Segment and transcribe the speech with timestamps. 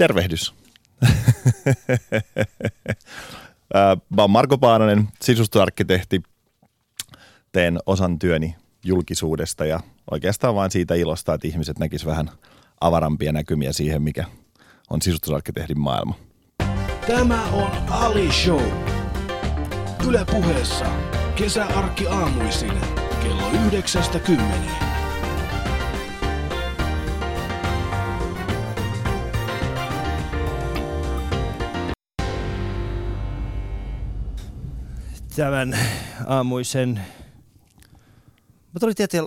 [0.00, 0.54] Tervehdys.
[4.16, 6.22] Mä oon Marko Paananen, sisustoarkkitehti.
[7.52, 12.30] Teen osan työni julkisuudesta ja oikeastaan vain siitä ilosta, että ihmiset näkisivät vähän
[12.80, 14.24] avarampia näkymiä siihen, mikä
[14.90, 16.14] on sisustusarkkitehdin maailma.
[17.06, 18.62] Tämä on Ali Show.
[20.08, 20.86] Yle puheessa
[21.36, 22.80] kesäarkki aamuisin
[23.22, 24.89] kello 9.10.
[35.36, 35.78] tämän
[36.26, 37.00] aamuisen...
[38.72, 39.20] Mä tulin tietää,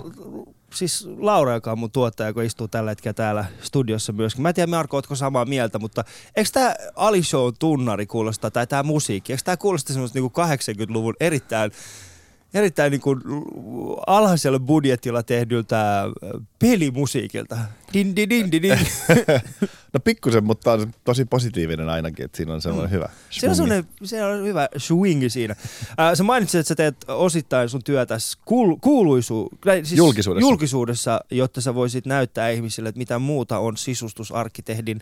[0.74, 4.42] siis Laura, joka on mun tuottaja, joka istuu tällä hetkellä täällä studiossa myöskin.
[4.42, 6.04] Mä en tiedä, Marko, ootko samaa mieltä, mutta
[6.36, 11.16] eikö tämä Ali Show tunnari kuulosta, tai tämä musiikki, eikö tämä kuulosta semmoista niinku 80-luvun
[11.20, 11.72] erittäin
[12.54, 13.22] erittäin niin kuin
[14.08, 16.04] alhaisella budjetilla tehdyltä
[16.60, 17.58] pelimusiikilta.
[17.94, 18.78] Din, din, din, din, din.
[19.94, 22.96] no pikkusen, mutta on tosi positiivinen ainakin, että siinä on semmoinen mm.
[22.96, 25.56] hyvä Se on, se on hyvä swingi siinä.
[26.00, 29.50] Äh, sä mainitsit, että sä teet osittain sun työtä kuul, kuuluisu,
[29.84, 30.50] siis julkisuudessa.
[30.50, 35.02] julkisuudessa, jotta sä voisit näyttää ihmisille, että mitä muuta on sisustusarkkitehdin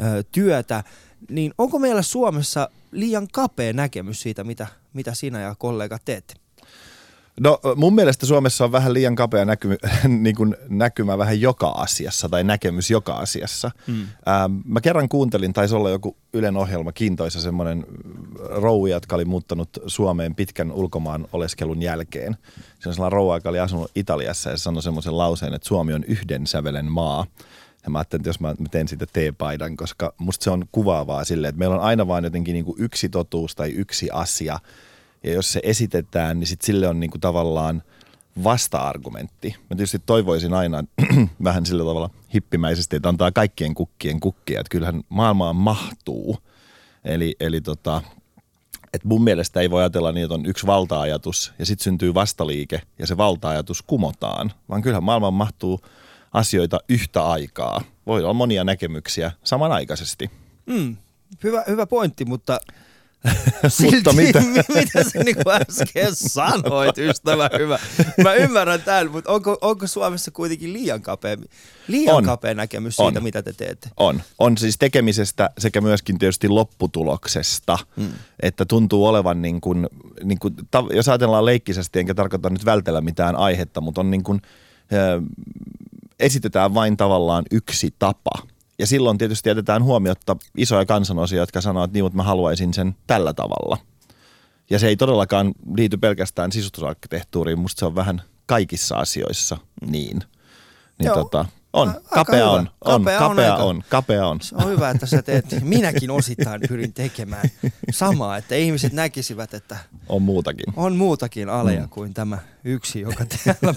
[0.00, 0.84] äh, työtä.
[1.30, 6.34] Niin onko meillä Suomessa liian kapea näkemys siitä, mitä, mitä sinä ja kollegat teette?
[7.40, 9.68] No mun mielestä Suomessa on vähän liian kapea näky,
[10.08, 13.70] niin kuin näkymä vähän joka asiassa tai näkemys joka asiassa.
[13.86, 14.00] Hmm.
[14.00, 17.86] Ähm, mä kerran kuuntelin, taisi olla joku Ylen ohjelma, kiintoisa semmoinen
[18.38, 22.36] rouvi, jotka oli muuttanut Suomeen pitkän ulkomaan oleskelun jälkeen.
[22.78, 26.04] Se on sellainen rouva, joka oli asunut Italiassa ja sanoi semmoisen lauseen, että Suomi on
[26.04, 27.26] yhden sävelen maa.
[27.84, 31.48] Ja mä ajattelin, että jos mä teen siitä teepaidan, koska musta se on kuvaavaa silleen,
[31.48, 34.58] että meillä on aina vain jotenkin niin kuin yksi totuus tai yksi asia–
[35.24, 37.82] ja jos se esitetään, niin sit sille on niinku tavallaan
[38.44, 39.56] vasta-argumentti.
[39.58, 40.84] Mä tietysti toivoisin aina
[41.44, 46.38] vähän sillä tavalla hippimäisesti, että antaa kaikkien kukkien kukkia, että kyllähän maailmaan mahtuu.
[47.04, 48.02] Eli, eli tota,
[48.94, 52.82] että mun mielestä ei voi ajatella niin, että on yksi valta-ajatus ja sitten syntyy vastaliike
[52.98, 55.80] ja se valta-ajatus kumotaan, vaan kyllähän maailmaan mahtuu
[56.32, 57.82] asioita yhtä aikaa.
[58.06, 60.30] Voi olla monia näkemyksiä samanaikaisesti.
[60.66, 60.96] Mm,
[61.44, 62.58] hyvä, hyvä pointti, mutta
[63.68, 64.40] Silti, mitä?
[64.74, 67.78] mitä sä niin äsken sanoit, ystävä hyvä.
[68.22, 71.36] Mä ymmärrän tämän, mutta onko, onko Suomessa kuitenkin liian kapea,
[71.88, 72.24] liian on.
[72.24, 73.22] kapea näkemys siitä, on.
[73.22, 73.88] mitä te teette?
[73.96, 74.22] On.
[74.38, 78.12] On siis tekemisestä sekä myöskin tietysti lopputuloksesta, hmm.
[78.42, 79.88] että tuntuu olevan niin kuin,
[80.24, 80.54] niin kuin,
[80.90, 84.42] jos ajatellaan leikkisesti, enkä tarkoita nyt vältellä mitään aihetta, mutta on niin kuin,
[86.20, 88.30] esitetään vain tavallaan yksi tapa–
[88.80, 92.96] ja silloin tietysti jätetään huomiotta isoja kansanosia, jotka sanoo, että niin, mutta mä haluaisin sen
[93.06, 93.78] tällä tavalla.
[94.70, 100.20] Ja se ei todellakaan liity pelkästään sisustusarkkitehtuuriin, musta se on vähän kaikissa asioissa niin.
[100.98, 101.14] Niin Joo.
[101.14, 104.40] tota, on, kapea on, on, kapea, kapea on, on, kapea on.
[104.40, 107.50] Se on hyvä, että sä teet, minäkin osittain pyrin tekemään
[107.90, 109.76] samaa, että ihmiset näkisivät, että
[110.08, 110.64] on muutakin.
[110.76, 111.88] On muutakin aleja mm.
[111.88, 113.74] kuin tämä yksi, joka täällä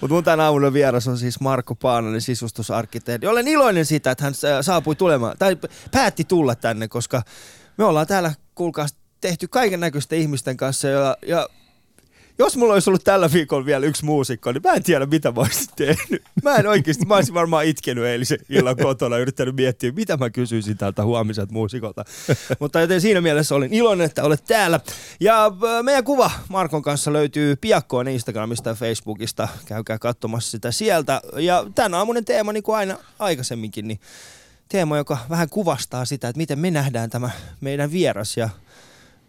[0.00, 3.26] Mutta mun tämän aamulla vieras on siis Marko Paananen, sisustusarkkitehti.
[3.26, 5.56] Olen iloinen siitä, että hän saapui tulemaan, tai
[5.90, 7.22] päätti tulla tänne, koska
[7.78, 8.86] me ollaan täällä, kuulkaa,
[9.20, 11.48] tehty kaiken näköisten ihmisten kanssa ja, ja
[12.38, 15.40] jos mulla olisi ollut tällä viikolla vielä yksi muusikko, niin mä en tiedä, mitä mä
[15.40, 16.22] olisin tehnyt.
[16.42, 20.76] Mä en oikeasti, mä olisin varmaan itkenyt eilisen illan kotona, yrittänyt miettiä, mitä mä kysyisin
[20.76, 22.04] tältä huomiselta muusikolta.
[22.58, 24.80] Mutta joten siinä mielessä olin iloinen, että olet täällä.
[25.20, 29.48] Ja äh, meidän kuva Markon kanssa löytyy piakkoon Instagramista ja Facebookista.
[29.64, 31.20] Käykää katsomassa sitä sieltä.
[31.36, 34.00] Ja tämän aamunen teema, niin kuin aina aikaisemminkin, niin
[34.68, 38.48] teema, joka vähän kuvastaa sitä, että miten me nähdään tämä meidän vieras ja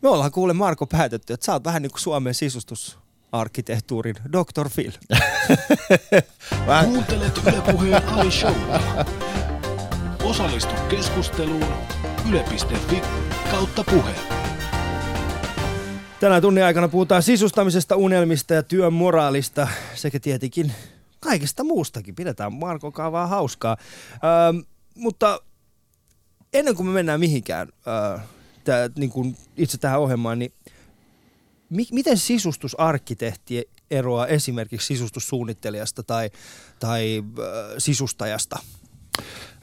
[0.03, 4.69] me ollaan kuule Marko päätetty, että sä oot vähän niin kuin Suomen sisustusarkkitehtuurin Dr.
[4.75, 4.91] Phil.
[6.85, 8.55] Kuuntelet Yle Puheen Ali Show.
[10.23, 11.73] Osallistu keskusteluun
[12.29, 13.01] yle.fi
[13.51, 14.11] kautta puhe.
[16.19, 20.71] Tänään tunnin aikana puhutaan sisustamisesta, unelmista ja työn moraalista sekä tietenkin
[21.19, 22.15] kaikesta muustakin.
[22.15, 23.77] Pidetään Marko kaavaa hauskaa.
[24.13, 24.63] Öö,
[24.95, 25.41] mutta
[26.53, 28.19] ennen kuin me mennään mihinkään, öö,
[28.63, 30.53] tää, niin kuin itse tähän ohjelmaan, niin
[31.69, 36.29] mi- miten sisustusarkkitehti eroaa esimerkiksi sisustussuunnittelijasta tai,
[36.79, 37.45] tai äh,
[37.77, 38.59] sisustajasta?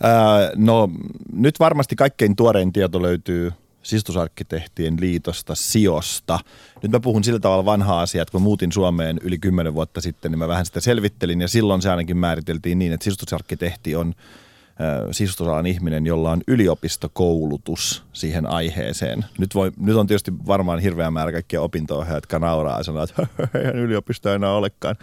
[0.02, 0.90] Ää, no
[1.32, 3.52] nyt varmasti kaikkein tuorein tieto löytyy
[3.82, 6.38] sisustusarkkitehtien liitosta, Siosta.
[6.82, 10.30] Nyt mä puhun sillä tavalla vanhaa asiaa, että kun muutin Suomeen yli kymmenen vuotta sitten,
[10.30, 14.14] niin mä vähän sitä selvittelin ja silloin se ainakin määriteltiin niin, että sisustusarkkitehti on–
[15.10, 19.24] sisustusalan ihminen, jolla on yliopistokoulutus siihen aiheeseen.
[19.38, 23.26] Nyt, voi, nyt on tietysti varmaan hirveä määrä kaikkia opinto jotka nauraa ja sanoo, että
[23.58, 24.96] eihän yliopisto enää olekaan.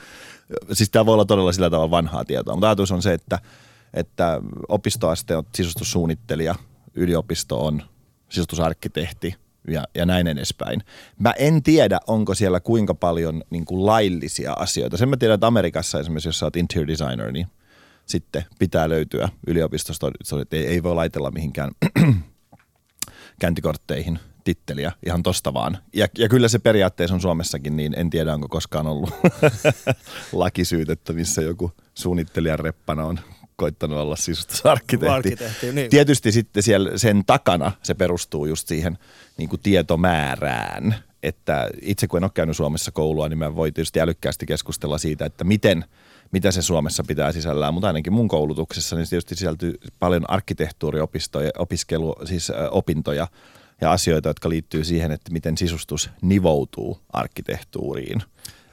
[0.73, 3.39] Siis tämä voi olla todella sillä tavalla vanhaa tietoa, mutta ajatus on se, että
[3.93, 6.55] että opistoaste on sisustussuunnittelija,
[6.95, 7.83] yliopisto on
[8.29, 9.35] sisustusarkkitehti
[9.67, 10.83] ja, ja näin edespäin.
[11.19, 14.97] Mä en tiedä, onko siellä kuinka paljon niin kuin laillisia asioita.
[14.97, 17.47] Sen mä tiedän, että Amerikassa esimerkiksi, jos sä oot interior designer, niin
[18.07, 20.11] sitten pitää löytyä yliopistosta,
[20.41, 21.71] että ei, ei voi laitella mihinkään
[23.39, 25.77] käyntikortteihin titteliä ihan tosta vaan.
[25.93, 29.09] Ja, ja kyllä se periaatteessa on Suomessakin, niin en tiedä onko koskaan ollut
[30.33, 33.19] lakisyytettä, missä joku suunnittelijan reppana on
[33.55, 35.13] koittanut olla sisustusarkkitehti.
[35.13, 35.89] Arkkitehti, niin.
[35.89, 38.97] Tietysti sitten siellä sen takana se perustuu just siihen
[39.37, 44.01] niin kuin tietomäärään, että itse kun en ole käynyt Suomessa koulua, niin mä voi tietysti
[44.01, 45.85] älykkäästi keskustella siitä, että miten,
[46.31, 52.15] mitä se Suomessa pitää sisällään, mutta ainakin mun koulutuksessa niin tietysti sisältyy paljon arkkitehtuuriopistoja, opiskelu,
[52.25, 53.27] siis opintoja
[53.81, 58.23] ja asioita, jotka liittyy siihen, että miten sisustus nivoutuu arkkitehtuuriin.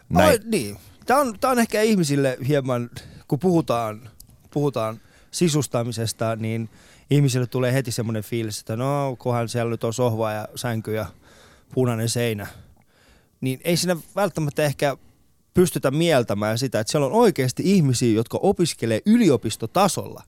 [0.09, 0.31] Näin.
[0.31, 0.77] Ai, niin.
[1.07, 2.91] Tämä on, tämä on ehkä ihmisille hieman,
[3.29, 4.11] kun puhutaan,
[4.51, 6.69] puhutaan sisustamisesta, niin
[7.11, 11.07] ihmisille tulee heti semmoinen fiilis, että no, kunhan siellä nyt on sohva ja sänky ja
[11.75, 12.47] punainen seinä.
[13.41, 14.97] Niin ei siinä välttämättä ehkä
[15.55, 20.23] pystytä mieltämään sitä, että siellä on oikeasti ihmisiä, jotka opiskelee yliopistotasolla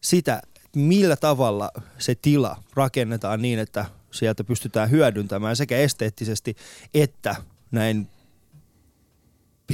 [0.00, 0.42] sitä,
[0.76, 6.56] millä tavalla se tila rakennetaan niin, että sieltä pystytään hyödyntämään sekä esteettisesti
[6.94, 7.36] että
[7.70, 8.08] näin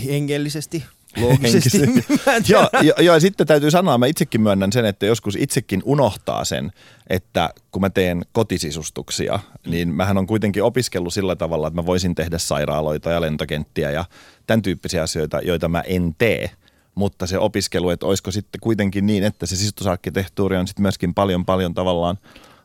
[0.06, 0.84] hengellisesti,
[1.16, 1.78] loogisesti.
[2.48, 6.44] joo, jo, jo, ja sitten täytyy sanoa, mä itsekin myönnän sen, että joskus itsekin unohtaa
[6.44, 6.72] sen,
[7.10, 12.14] että kun mä teen kotisisustuksia, niin mähän on kuitenkin opiskellut sillä tavalla, että mä voisin
[12.14, 14.04] tehdä sairaaloita ja lentokenttiä ja
[14.46, 16.50] tämän tyyppisiä asioita, joita mä en tee
[16.94, 21.44] mutta se opiskelu, että olisiko sitten kuitenkin niin, että se sisustusarkkitehtuuri on sitten myöskin paljon
[21.44, 22.18] paljon tavallaan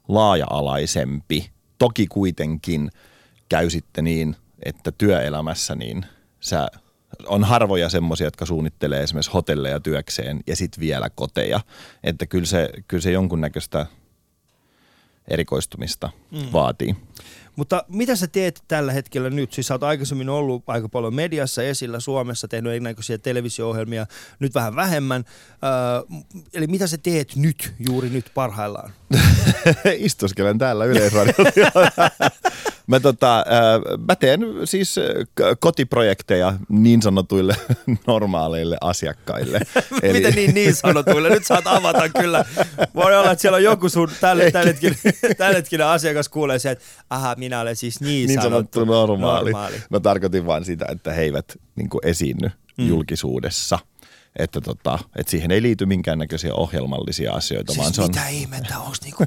[0.07, 1.49] laaja-alaisempi.
[1.77, 2.91] Toki kuitenkin
[3.49, 6.05] käy sitten niin, että työelämässä niin
[6.39, 6.67] sä
[7.27, 11.59] on harvoja semmoisia, jotka suunnittelee esimerkiksi hotelleja työkseen ja sitten vielä koteja.
[12.03, 13.85] Että kyllä se, kyllä se jonkunnäköistä
[15.27, 16.39] erikoistumista mm.
[16.53, 16.95] vaatii.
[17.55, 19.53] Mutta mitä sä teet tällä hetkellä nyt?
[19.53, 24.05] Siis sä oot aikaisemmin ollut aika paljon mediassa esillä Suomessa, tehnyt erinäköisiä televisio-ohjelmia,
[24.39, 25.25] nyt vähän vähemmän.
[25.63, 26.19] Öö,
[26.53, 28.93] eli mitä sä teet nyt, juuri nyt parhaillaan?
[29.97, 32.09] Istuskelen täällä Yleisradiolla.
[32.87, 34.95] Mä, tota, äh, mä teen siis
[35.59, 37.55] kotiprojekteja niin sanotuille
[38.07, 39.59] normaaleille asiakkaille.
[40.03, 40.13] Eli...
[40.13, 41.29] Miten niin niin sanotuille?
[41.29, 42.45] Nyt saat avata kyllä.
[42.95, 44.51] Voi olla, että siellä on joku sun tälle,
[45.55, 49.51] hetkinen asiakas kuulee se, että aha, minä olen siis niin, niin sanottu, sanottu normaali.
[49.51, 49.81] normaali.
[49.89, 52.87] Mä tarkoitin vain sitä, että he eivät niin esiinny mm.
[52.87, 53.79] julkisuudessa
[54.39, 57.73] että, tota, että siihen ei liity minkäännäköisiä ohjelmallisia asioita.
[57.73, 58.07] Siis vaan se on...
[58.07, 59.23] mitä ihmettä, niinku,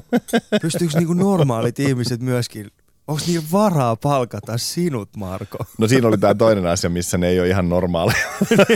[0.61, 2.71] pystyykö niinku normaalit ihmiset myöskin
[3.09, 5.57] Onko niin varaa palkata sinut, Marko?
[5.77, 8.27] No siinä oli tämä toinen asia, missä ne ei ole ihan normaaleja.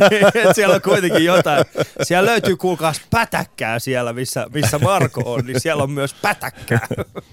[0.56, 1.65] siellä on kuitenkin jotain.
[2.01, 6.88] Siellä löytyy kuulkaas pätäkkää siellä, missä, missä Marko on, niin siellä on myös pätäkkää.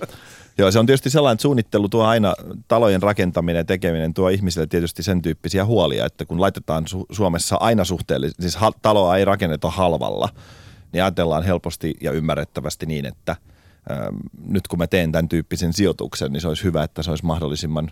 [0.59, 2.35] Joo, se on tietysti sellainen, että suunnittelu tuo aina,
[2.69, 7.57] talojen rakentaminen ja tekeminen tuo ihmisille tietysti sen tyyppisiä huolia, että kun laitetaan Su- Suomessa
[7.61, 10.29] aina suhteellisesti, siis ha- taloa ei rakenneta halvalla,
[10.93, 13.37] niin ajatellaan helposti ja ymmärrettävästi niin, että–
[14.47, 17.91] nyt kun mä teen tämän tyyppisen sijoituksen, niin se olisi hyvä, että se olisi mahdollisimman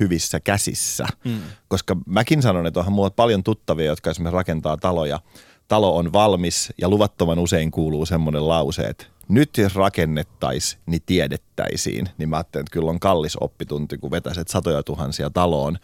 [0.00, 1.06] hyvissä käsissä.
[1.24, 1.40] Mm.
[1.68, 5.20] Koska mäkin sanon, että onhan mulla paljon tuttavia, jotka esimerkiksi rakentaa taloja.
[5.68, 12.08] Talo on valmis ja luvattoman usein kuuluu semmoinen lause, että nyt jos rakennettaisiin, niin tiedettäisiin.
[12.18, 15.78] Niin mä ajattelin, että kyllä on kallis oppitunti, kun vetäiset satoja tuhansia taloon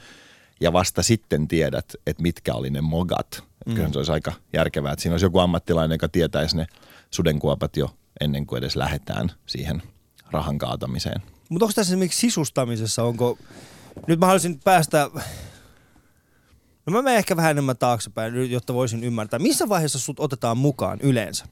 [0.61, 3.45] ja vasta sitten tiedät, että mitkä oli ne mogat.
[3.67, 3.75] Mm.
[3.75, 6.67] Kyllä se olisi aika järkevää, että siinä olisi joku ammattilainen, joka tietäisi ne
[7.11, 7.91] sudenkuopat jo
[8.21, 9.83] ennen kuin edes lähdetään siihen
[10.31, 11.23] rahan kaatamiseen.
[11.49, 13.39] Mutta onko tässä esimerkiksi sisustamisessa, onko,
[14.07, 15.11] nyt mä haluaisin päästä,
[16.87, 20.99] no mä menen ehkä vähän enemmän taaksepäin, jotta voisin ymmärtää, missä vaiheessa sut otetaan mukaan
[21.01, 21.45] yleensä?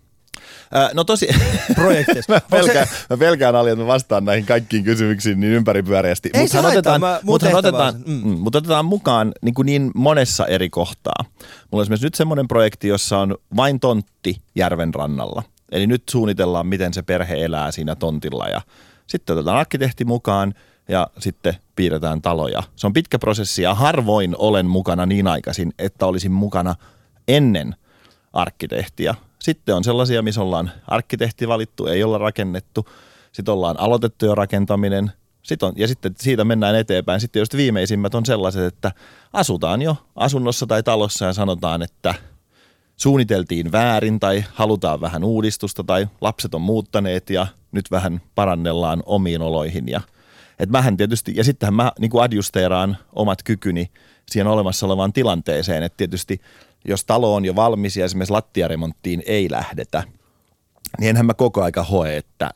[0.76, 1.28] Äh, no tosi...
[1.74, 2.32] Projekteissa.
[2.34, 2.94] mä, pelkään, se...
[3.10, 6.30] mä pelkään Ali, että mä vastaan näihin kaikkiin kysymyksiin niin ympäripyöreästi.
[6.34, 8.12] Ei mutta otetaan, mä, mut otetaan, mm.
[8.12, 11.24] Mm, mut otetaan mukaan niin, kuin niin monessa eri kohtaa.
[11.70, 15.42] Mulla on esimerkiksi nyt semmoinen projekti, jossa on vain tontti järven rannalla.
[15.70, 18.60] Eli nyt suunnitellaan, miten se perhe elää siinä tontilla ja
[19.06, 20.54] sitten otetaan arkkitehti mukaan
[20.88, 22.62] ja sitten piirretään taloja.
[22.76, 26.74] Se on pitkä prosessi ja harvoin olen mukana niin aikaisin, että olisin mukana
[27.28, 27.76] ennen
[28.32, 29.14] arkkitehtiä.
[29.38, 32.88] Sitten on sellaisia, missä ollaan arkkitehti valittu, ei olla rakennettu.
[33.32, 35.12] Sitten ollaan aloitettu jo rakentaminen.
[35.42, 37.20] Sitten on, ja sitten siitä mennään eteenpäin.
[37.20, 38.92] Sitten just viimeisimmät on sellaiset, että
[39.32, 42.14] asutaan jo asunnossa tai talossa ja sanotaan, että–
[43.00, 49.42] suunniteltiin väärin tai halutaan vähän uudistusta tai lapset on muuttaneet ja nyt vähän parannellaan omiin
[49.42, 49.88] oloihin.
[49.88, 50.00] Ja,
[50.58, 53.90] et mähän tietysti, ja sittenhän mä niin kuin adjusteeraan omat kykyni
[54.30, 56.40] siihen olemassa olevaan tilanteeseen, että tietysti
[56.84, 60.02] jos talo on jo valmis ja esimerkiksi lattiaremonttiin ei lähdetä,
[60.98, 62.50] niin enhän mä koko aika hoe, että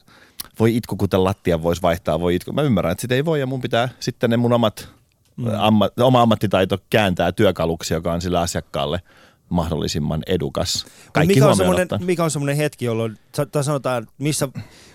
[0.61, 2.53] voi itku, kuten lattia voisi vaihtaa, voi itku.
[2.53, 4.89] Mä ymmärrän, että sitä ei voi ja mun pitää sitten ne mun omat,
[5.37, 5.47] mm.
[5.59, 9.01] amma, oma ammattitaito kääntää työkaluksi, joka on sille asiakkaalle
[9.49, 10.87] mahdollisimman edukas.
[11.13, 13.19] Kaikki mikä on, semmoinen, mikä on semmoinen hetki, jolloin,
[13.53, 14.49] tai sanotaan, missä,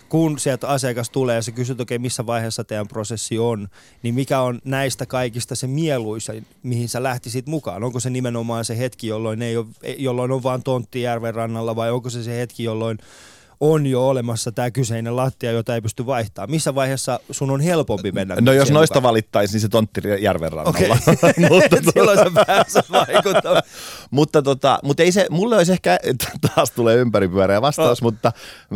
[0.10, 3.68] kun sieltä asiakas tulee ja sä kysyt, okei, missä vaiheessa teidän prosessi on,
[4.04, 7.84] niin mikä on näistä kaikista se mieluisa, mihin sä lähtisit mukaan?
[7.84, 11.92] Onko se nimenomaan se hetki, jolloin, ei ole, jolloin on vaan tontti järven rannalla vai
[11.92, 12.98] onko se se hetki, jolloin
[13.60, 16.52] on jo olemassa tämä kyseinen lattia, jota ei pysty vaihtamaan?
[16.52, 18.36] Missä vaiheessa sun on helpompi mennä?
[18.42, 19.10] No jos noista mukaan?
[19.10, 20.70] valittaisiin, niin se tontti järven rannalla.
[20.70, 20.90] Okei,
[21.50, 23.64] mutta, silloin sä pääset vaikuttamaan.
[24.12, 26.00] mutta, tota, mutta ei se, mulle olisi ehkä,
[26.56, 28.04] taas tulee ympäripyöreä vastaus, Oh.
[28.04, 28.32] mutta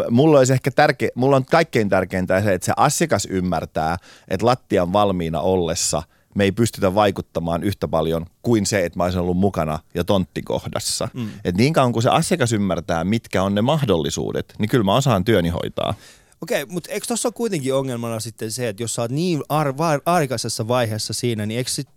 [0.10, 3.98] mulle olisi ehkä tärkeä, mulla on kaikkein tärkeintä se, että se asiakas ymmärtää,
[4.28, 6.04] että lattian valmiina ollessa
[6.36, 11.10] me ei pystytä vaikuttamaan yhtä paljon kuin se, että mä olisin ollut mukana jo tonttikohdassa.
[11.14, 11.30] Mm.
[11.46, 15.26] Et niin kauan kuin se asiakas ymmärtää, mitkä on ne mahdollisuudet, niin kyllä mä osaan
[15.26, 15.94] työni hoitaa.
[16.42, 19.74] Okei, mutta eikö tuossa ole kuitenkin ongelmana sitten se, että jos sä oot niin ar-
[20.06, 21.90] aikaisessa vaiheessa siinä, niin eikö sit,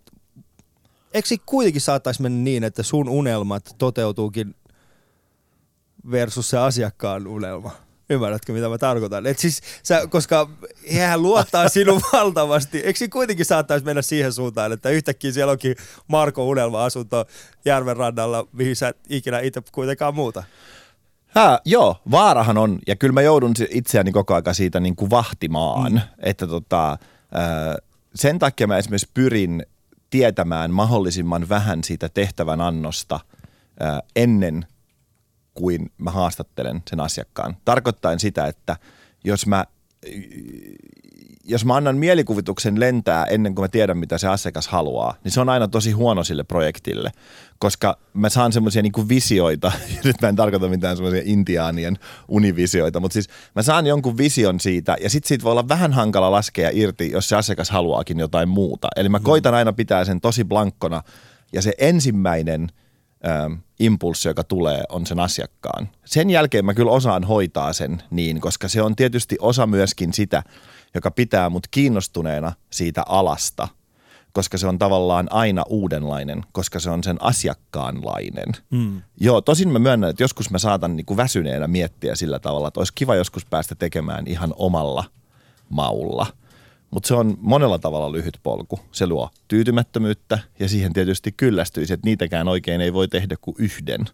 [1.13, 4.55] eikö sit kuitenkin saattaisi mennä niin, että sun unelmat toteutuukin
[6.11, 7.86] versus se asiakkaan unelma?
[8.09, 9.25] Ymmärrätkö, mitä mä tarkoitan?
[9.25, 10.49] Et siis, sä, koska
[10.99, 12.77] hän luottaa sinun valtavasti.
[12.77, 15.75] Eikö siinä kuitenkin saattaisi mennä siihen suuntaan, että yhtäkkiä siellä onkin
[16.07, 17.25] Marko unelma-asunto
[17.65, 20.43] järven rannalla, mihin sä ikinä itse kuitenkaan muuta?
[21.27, 25.91] Hää, joo, vaarahan on, ja kyllä mä joudun itseäni koko ajan siitä niin kuin vahtimaan,
[25.91, 26.01] mm.
[26.19, 26.97] että tota,
[28.15, 29.65] sen takia mä esimerkiksi pyrin
[30.09, 33.19] tietämään mahdollisimman vähän siitä tehtävän annosta
[34.15, 34.65] ennen
[35.57, 37.57] kuin mä haastattelen sen asiakkaan.
[37.65, 38.77] Tarkoittaen sitä, että
[39.23, 39.65] jos mä,
[41.43, 45.41] jos mä annan mielikuvituksen lentää ennen kuin mä tiedän, mitä se asiakas haluaa, niin se
[45.41, 47.11] on aina tosi huono sille projektille,
[47.57, 51.97] koska mä saan semmoisia niinku visioita, ja nyt mä en tarkoita mitään semmoisia intiaanien
[52.27, 56.31] univisioita, mutta siis mä saan jonkun vision siitä, ja sitten siitä voi olla vähän hankala
[56.31, 58.87] laskea irti, jos se asiakas haluaakin jotain muuta.
[58.95, 61.03] Eli mä koitan aina pitää sen tosi blankkona,
[61.53, 62.69] ja se ensimmäinen
[63.27, 65.89] ähm, impulssi, joka tulee, on sen asiakkaan.
[66.05, 70.43] Sen jälkeen mä kyllä osaan hoitaa sen niin, koska se on tietysti osa myöskin sitä,
[70.93, 73.67] joka pitää mut kiinnostuneena siitä alasta,
[74.31, 78.47] koska se on tavallaan aina uudenlainen, koska se on sen asiakkaanlainen.
[78.69, 79.01] Mm.
[79.19, 82.93] Joo, tosin mä myönnän, että joskus mä saatan niinku väsyneenä miettiä sillä tavalla, että olisi
[82.95, 85.03] kiva joskus päästä tekemään ihan omalla
[85.69, 86.25] maulla.
[86.91, 88.79] Mutta se on monella tavalla lyhyt polku.
[88.91, 94.05] Se luo tyytymättömyyttä ja siihen tietysti kyllästyisi, että niitäkään oikein ei voi tehdä kuin yhden,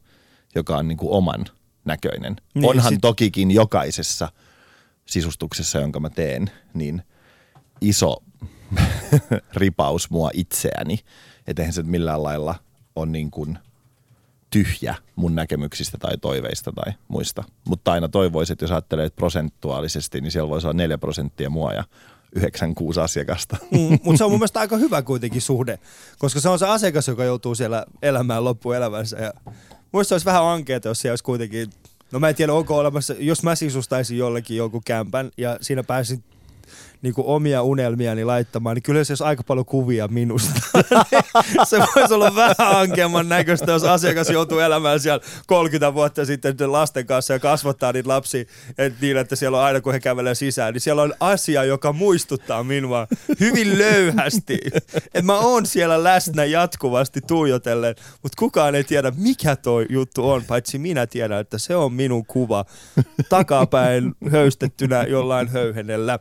[0.55, 1.45] joka on niinku oman
[1.85, 2.33] näköinen.
[2.33, 3.01] Niin, Niin, Onhan sit- sit...
[3.01, 4.29] tokikin jokaisessa
[5.05, 7.01] sisustuksessa, jonka mä teen, niin
[7.81, 8.17] iso
[9.55, 10.99] ripaus mua itseäni.
[11.47, 12.55] Että eihän se millään lailla
[12.95, 13.57] on niin kuin
[14.49, 17.43] tyhjä mun näkemyksistä tai toiveista tai muista.
[17.67, 21.73] Mutta aina toivoisin, että jos ajattelee että prosentuaalisesti, niin siellä voisi olla 4 prosenttia mua
[21.73, 21.83] ja
[22.35, 23.57] 96 asiakasta.
[23.71, 25.79] Mm, mutta se on mun mielestä aika hyvä kuitenkin suhde,
[26.17, 29.17] koska se on se asiakas, joka joutuu siellä elämään loppuelämänsä.
[29.17, 29.33] Ja
[29.91, 31.69] muista olisi vähän ankeeta, jos siellä olisi kuitenkin,
[32.11, 36.23] no mä en tiedä onko olemassa, jos mä sisustaisin jollekin jonkun kämpän ja siinä pääsin
[37.03, 40.61] niin kuin omia unelmiani laittamaan, niin kyllä se olisi aika paljon kuvia minusta.
[41.69, 47.05] se voisi olla vähän ankeamman näköistä, jos asiakas joutuu elämään siellä 30 vuotta sitten lasten
[47.05, 48.45] kanssa ja kasvattaa niitä lapsia
[48.77, 51.93] et niin, että siellä on aina kun he kävelee sisään, niin siellä on asia, joka
[51.93, 53.07] muistuttaa minua
[53.39, 54.59] hyvin löyhästi.
[54.95, 60.43] Että mä oon siellä läsnä jatkuvasti tuijotellen, mutta kukaan ei tiedä, mikä toi juttu on,
[60.47, 62.65] paitsi minä tiedän, että se on minun kuva
[63.29, 66.19] takapäin höystettynä jollain höyhenellä.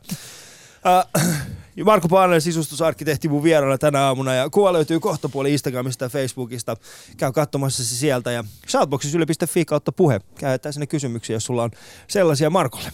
[0.85, 1.23] Äh,
[1.85, 6.77] Marko Paananen, sisustusarkkitehti mun vieraana tänä aamuna ja kuva löytyy kohta puoli Instagramista ja Facebookista.
[7.17, 10.21] Käy katsomassa se sieltä ja shoutboxissa yle.fi kautta puhe.
[10.39, 11.71] Käytetään sinne kysymyksiä, jos sulla on
[12.07, 12.91] sellaisia Markolle.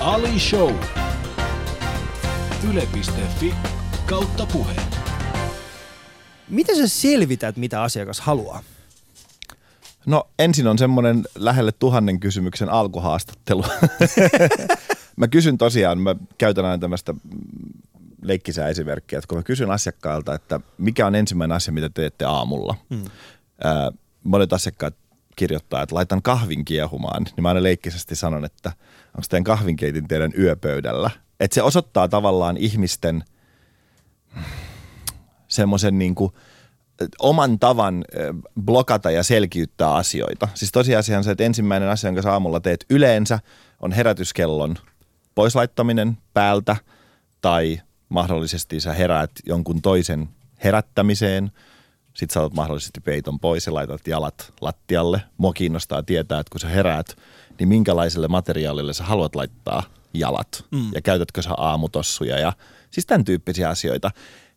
[0.00, 0.74] Ali Show.
[2.70, 3.54] Yle.fi
[4.06, 4.74] kautta puhe.
[6.48, 8.62] Miten sä selvität, mitä asiakas haluaa?
[10.06, 13.64] No ensin on semmoinen lähelle tuhannen kysymyksen alkuhaastattelu.
[15.22, 17.14] mä kysyn tosiaan, mä käytän aina tämmöistä
[18.22, 22.74] leikkisää esimerkkiä, että kun mä kysyn asiakkaalta, että mikä on ensimmäinen asia, mitä teette aamulla.
[22.94, 23.04] Hmm.
[23.64, 23.92] Ää,
[24.24, 24.94] monet asiakkaat
[25.36, 28.72] kirjoittaa, että laitan kahvin kiehumaan, niin mä aina leikkisesti sanon, että
[29.06, 31.10] onko teidän kahvinkeitin teidän yöpöydällä.
[31.40, 33.24] Että se osoittaa tavallaan ihmisten
[35.48, 36.32] semmoisen niin kuin
[37.18, 38.04] oman tavan
[38.64, 40.48] blokata ja selkiyttää asioita.
[40.54, 43.38] Siis tosiasia on se, että ensimmäinen asia, jonka sä aamulla teet yleensä,
[43.80, 44.76] on herätyskellon
[45.34, 46.76] poislaittaminen päältä
[47.40, 50.28] tai mahdollisesti sä heräät jonkun toisen
[50.64, 51.52] herättämiseen.
[52.14, 55.22] Sitten sä otat mahdollisesti peiton pois ja laitat jalat lattialle.
[55.36, 57.16] Mua kiinnostaa tietää, että kun sä heräät,
[57.58, 59.82] niin minkälaiselle materiaalille sä haluat laittaa
[60.14, 60.90] jalat mm.
[60.94, 62.52] ja käytätkö sä aamutossuja ja
[62.90, 64.10] siis tämän tyyppisiä asioita.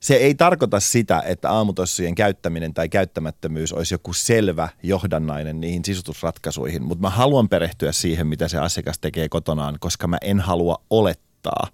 [0.05, 6.83] Se ei tarkoita sitä, että aamutossujen käyttäminen tai käyttämättömyys olisi joku selvä johdannainen niihin sisustusratkaisuihin,
[6.83, 11.67] mutta mä haluan perehtyä siihen, mitä se asiakas tekee kotonaan, koska mä en halua olettaa.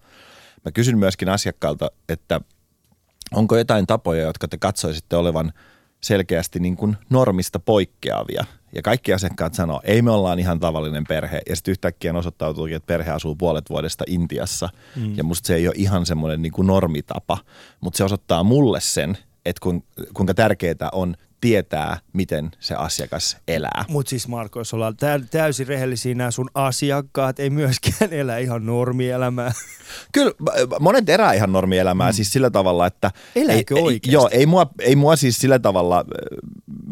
[0.65, 2.41] Mä kysyn myöskin asiakkailta, että
[3.33, 5.53] onko jotain tapoja, jotka te katsoisitte olevan
[6.01, 8.45] selkeästi niin kuin normista poikkeavia.
[8.75, 11.41] Ja kaikki asiakkaat sanoo, ei me ollaan ihan tavallinen perhe.
[11.49, 14.69] Ja sitten yhtäkkiä osoittautuukin, että perhe asuu puolet vuodesta Intiassa.
[14.95, 15.17] Mm.
[15.17, 17.37] Ja musta se ei ole ihan semmoinen niin kuin normitapa.
[17.81, 19.61] Mutta se osoittaa mulle sen, että
[20.13, 23.85] kuinka tärkeää on tietää, miten se asiakas elää.
[23.87, 24.95] Mutta siis Marko, jos ollaan
[25.31, 29.51] täysin rehellisiä, nämä sun asiakkaat ei myöskään elä ihan normielämää.
[30.11, 30.31] Kyllä,
[30.79, 32.13] monet erää ihan normielämää mm.
[32.13, 33.11] siis sillä tavalla, että...
[33.35, 34.11] Elääkö ei, oikeasti?
[34.11, 36.05] Joo, ei mua, ei mua siis sillä tavalla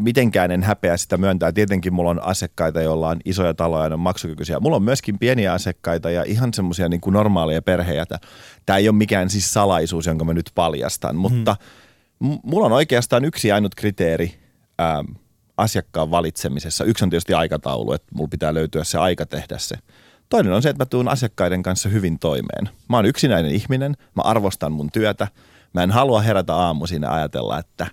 [0.04, 1.52] mitenkään en häpeä sitä myöntää.
[1.52, 4.60] Tietenkin mulla on asiakkaita, joilla on isoja taloja ja on maksukykyisiä.
[4.60, 8.20] Mulla on myöskin pieniä asiakkaita ja ihan semmoisia niin kuin normaaleja perheitä.
[8.66, 11.90] Tämä ei ole mikään siis salaisuus, jonka mä nyt paljastan, mutta mm
[12.20, 14.40] mulla on oikeastaan yksi ainut kriteeri
[14.78, 15.04] ää,
[15.58, 16.84] asiakkaan valitsemisessa.
[16.84, 19.76] Yksi on tietysti aikataulu, että mulla pitää löytyä se aika tehdä se.
[20.30, 22.70] Toinen on se, että mä tuun asiakkaiden kanssa hyvin toimeen.
[22.90, 25.28] Mä oon yksinäinen ihminen, mä arvostan mun työtä.
[25.74, 27.88] Mä en halua herätä aamuisin ja ajatella, että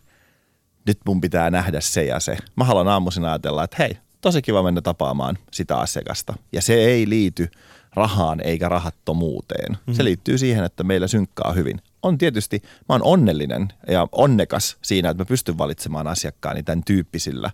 [0.86, 2.36] nyt mun pitää nähdä se ja se.
[2.56, 6.34] Mä haluan aamuisin ajatella, että hei, tosi kiva mennä tapaamaan sitä asiakasta.
[6.52, 7.48] Ja se ei liity
[7.94, 9.72] rahaan eikä rahattomuuteen.
[9.72, 9.94] Mm-hmm.
[9.94, 15.10] Se liittyy siihen, että meillä synkkaa hyvin on tietysti, mä oon onnellinen ja onnekas siinä,
[15.10, 17.50] että mä pystyn valitsemaan asiakkaani tämän tyyppisillä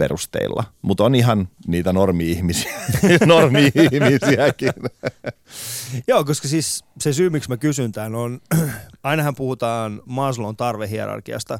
[0.00, 0.64] perusteilla.
[0.82, 2.72] Mutta on ihan niitä normi-ihmisiä,
[3.26, 4.72] normi-ihmisiäkin.
[6.08, 8.40] Joo, koska siis se syy, miksi mä kysyn tämän on,
[9.02, 11.58] ainahan puhutaan Maslow'n tarvehierarkiasta.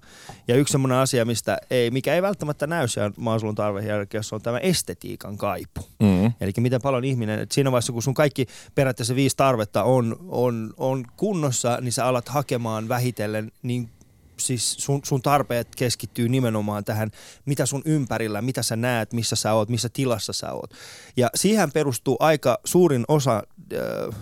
[0.48, 4.58] Ja yksi semmoinen asia, mistä ei, mikä ei välttämättä näy siellä Maslow'n tarvehierarkiassa, on tämä
[4.58, 5.80] estetiikan kaipu.
[6.02, 6.32] Mm.
[6.40, 10.74] Eli miten paljon ihminen, että siinä vaiheessa kun sun kaikki periaatteessa viisi tarvetta on, on,
[10.76, 13.88] on kunnossa, niin sä alat hakemaan vähitellen niin
[14.40, 17.10] siis sun, sun tarpeet keskittyy nimenomaan tähän,
[17.44, 20.70] mitä sun ympärillä, mitä sä näet, missä sä oot, missä tilassa sä oot.
[21.16, 24.16] Ja siihen perustuu aika suurin osa, äh,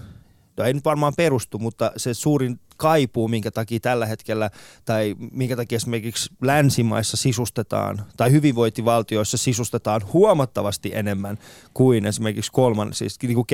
[0.57, 4.51] no ei nyt varmaan perustu, mutta se suurin kaipuu, minkä takia tällä hetkellä,
[4.85, 11.39] tai minkä takia esimerkiksi länsimaissa sisustetaan, tai hyvinvointivaltioissa sisustetaan huomattavasti enemmän
[11.75, 13.47] kuin esimerkiksi kolman, siis niin kuin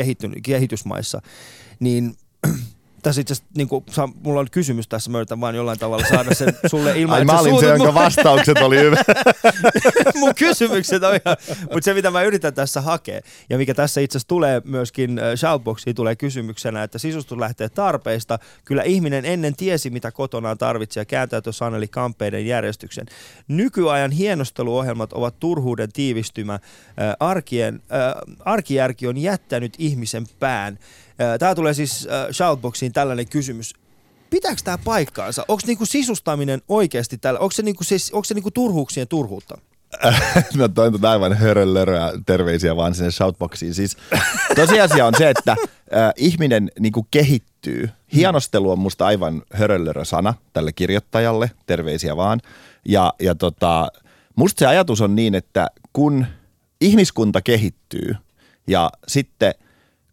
[0.42, 1.22] kehitysmaissa,
[1.80, 2.16] niin
[3.04, 6.06] tässä itse asiassa, niin kuin, saa, mulla on kysymys tässä, mä yritän vaan jollain tavalla
[6.08, 8.96] saada sen sulle ilman, Ai, mä olin se, jonka vastaukset oli hyvä.
[10.20, 14.18] mun kysymykset on ihan, mutta se mitä mä yritän tässä hakea, ja mikä tässä itse
[14.18, 18.38] asiassa tulee myöskin äh, Shoutboxiin tulee kysymyksenä, että sisustus lähtee tarpeista.
[18.64, 23.06] Kyllä ihminen ennen tiesi, mitä kotonaan tarvitsi ja kääntäytö saneli kamppeiden järjestyksen.
[23.48, 26.54] Nykyajan hienosteluohjelmat ovat turhuuden tiivistymä.
[26.54, 26.60] Äh,
[27.20, 30.78] arkien, äh, arkijärki on jättänyt ihmisen pään.
[31.38, 33.74] Tämä tulee siis Shoutboxiin tällainen kysymys.
[34.30, 35.44] Pitääkö tämä paikkaansa?
[35.48, 37.40] Onko niinku sisustaminen oikeasti tällä?
[37.40, 39.58] Onko se, niinku, siis, onko se niinku turhuuksien turhuutta?
[40.56, 43.74] Mä toin tota aivan hörölöröä terveisiä vaan sinne shoutboxiin.
[43.74, 43.96] Siis
[44.56, 45.56] tosiasia on se, että
[46.16, 47.88] ihminen niinku kehittyy.
[48.14, 52.40] Hienostelu on musta aivan hörölörö sana tälle kirjoittajalle, terveisiä vaan.
[52.88, 53.88] Ja, ja tota,
[54.36, 56.26] musta se ajatus on niin, että kun
[56.80, 58.16] ihmiskunta kehittyy
[58.66, 59.54] ja sitten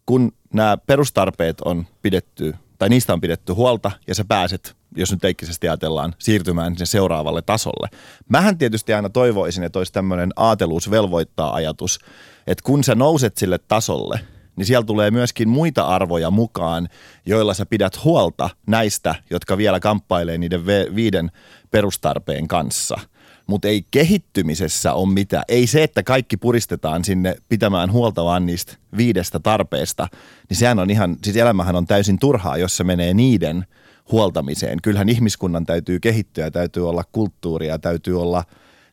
[0.06, 5.22] kun nämä perustarpeet on pidetty, tai niistä on pidetty huolta, ja sä pääset, jos nyt
[5.22, 7.88] leikkisesti ajatellaan, siirtymään sinne seuraavalle tasolle.
[8.28, 11.98] Mähän tietysti aina toivoisin, että olisi tämmöinen aateluus velvoittaa ajatus,
[12.46, 14.20] että kun sä nouset sille tasolle,
[14.56, 16.88] niin siellä tulee myöskin muita arvoja mukaan,
[17.26, 21.30] joilla sä pidät huolta näistä, jotka vielä kamppailee niiden viiden
[21.70, 22.96] perustarpeen kanssa–
[23.46, 25.44] mutta ei kehittymisessä ole mitään.
[25.48, 30.08] Ei se, että kaikki puristetaan sinne pitämään huolta vaan niistä viidestä tarpeesta,
[30.48, 33.66] niin sehän on ihan, siis elämähän on täysin turhaa, jos se menee niiden
[34.12, 34.78] huoltamiseen.
[34.82, 38.44] Kyllähän ihmiskunnan täytyy kehittyä, täytyy olla kulttuuria, täytyy olla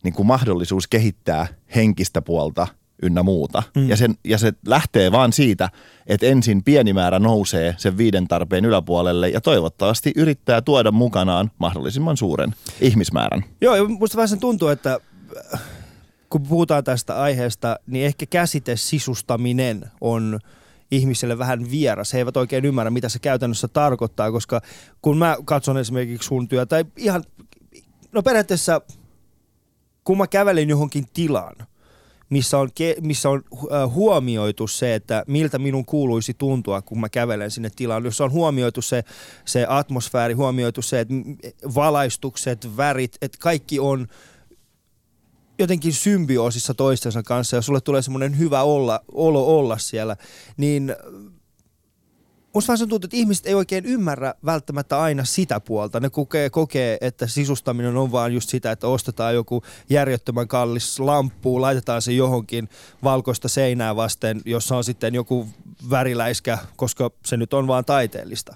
[0.03, 2.67] niin kuin mahdollisuus kehittää henkistä puolta–
[3.01, 3.63] ynnä muuta.
[3.75, 3.89] Mm.
[3.89, 5.69] Ja, sen, ja se lähtee vaan siitä,
[6.07, 12.17] että ensin pieni määrä nousee sen viiden tarpeen yläpuolelle ja toivottavasti yrittää tuoda mukanaan mahdollisimman
[12.17, 13.45] suuren ihmismäärän.
[13.61, 14.99] Joo, ja musta vähän sen tuntuu, että
[15.53, 15.61] äh,
[16.29, 20.39] kun puhutaan tästä aiheesta, niin ehkä käsite sisustaminen on
[20.91, 22.13] ihmisille vähän vieras.
[22.13, 24.61] He eivät oikein ymmärrä, mitä se käytännössä tarkoittaa, koska
[25.01, 27.23] kun mä katson esimerkiksi sun työtä, tai ihan,
[28.11, 28.81] no periaatteessa
[30.03, 31.55] kun mä kävelen johonkin tilaan–
[32.29, 32.69] missä on,
[33.01, 38.05] missä on äh, huomioitu se, että miltä minun kuuluisi tuntua, kun mä kävelen sinne tilaan.
[38.05, 39.03] Jos on huomioitu se,
[39.45, 41.13] se atmosfääri, huomioitu se, että
[41.75, 44.07] valaistukset, värit, että kaikki on
[45.59, 50.17] jotenkin symbioosissa toistensa kanssa ja sulle tulee semmoinen hyvä olla, olo olla siellä,
[50.57, 50.95] niin
[52.53, 55.99] musta vähän tuntuu, että ihmiset ei oikein ymmärrä välttämättä aina sitä puolta.
[55.99, 61.61] Ne kokee, kokee, että sisustaminen on vaan just sitä, että ostetaan joku järjettömän kallis lamppu,
[61.61, 62.69] laitetaan se johonkin
[63.03, 65.47] valkoista seinää vasten, jossa on sitten joku
[65.89, 68.55] väriläiskä, koska se nyt on vaan taiteellista.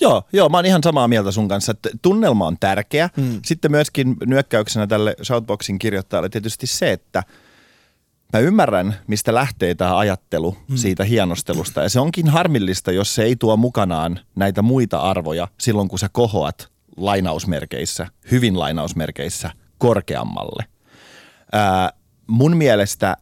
[0.00, 3.10] Joo, joo, mä oon ihan samaa mieltä sun kanssa, että tunnelma on tärkeä.
[3.16, 3.40] Mm.
[3.44, 7.22] Sitten myöskin nyökkäyksenä tälle Shoutboxin kirjoittajalle tietysti se, että
[8.32, 10.76] mä ymmärrän, mistä lähtee tämä ajattelu mm.
[10.76, 11.82] siitä hienostelusta.
[11.82, 16.08] Ja se onkin harmillista, jos se ei tuo mukanaan näitä muita arvoja silloin, kun sä
[16.12, 20.64] kohoat lainausmerkeissä, hyvin lainausmerkeissä, korkeammalle.
[21.52, 21.92] Ää,
[22.26, 23.16] mun mielestä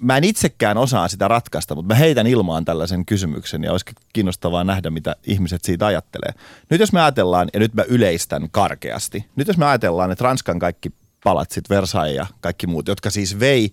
[0.00, 4.64] mä en itsekään osaa sitä ratkaista, mutta mä heitän ilmaan tällaisen kysymyksen ja olisi kiinnostavaa
[4.64, 6.34] nähdä, mitä ihmiset siitä ajattelee.
[6.70, 10.58] Nyt jos me ajatellaan, ja nyt mä yleistän karkeasti, nyt jos me ajatellaan, että Ranskan
[10.58, 10.92] kaikki
[11.24, 13.72] palatsit, Versailles ja kaikki muut, jotka siis vei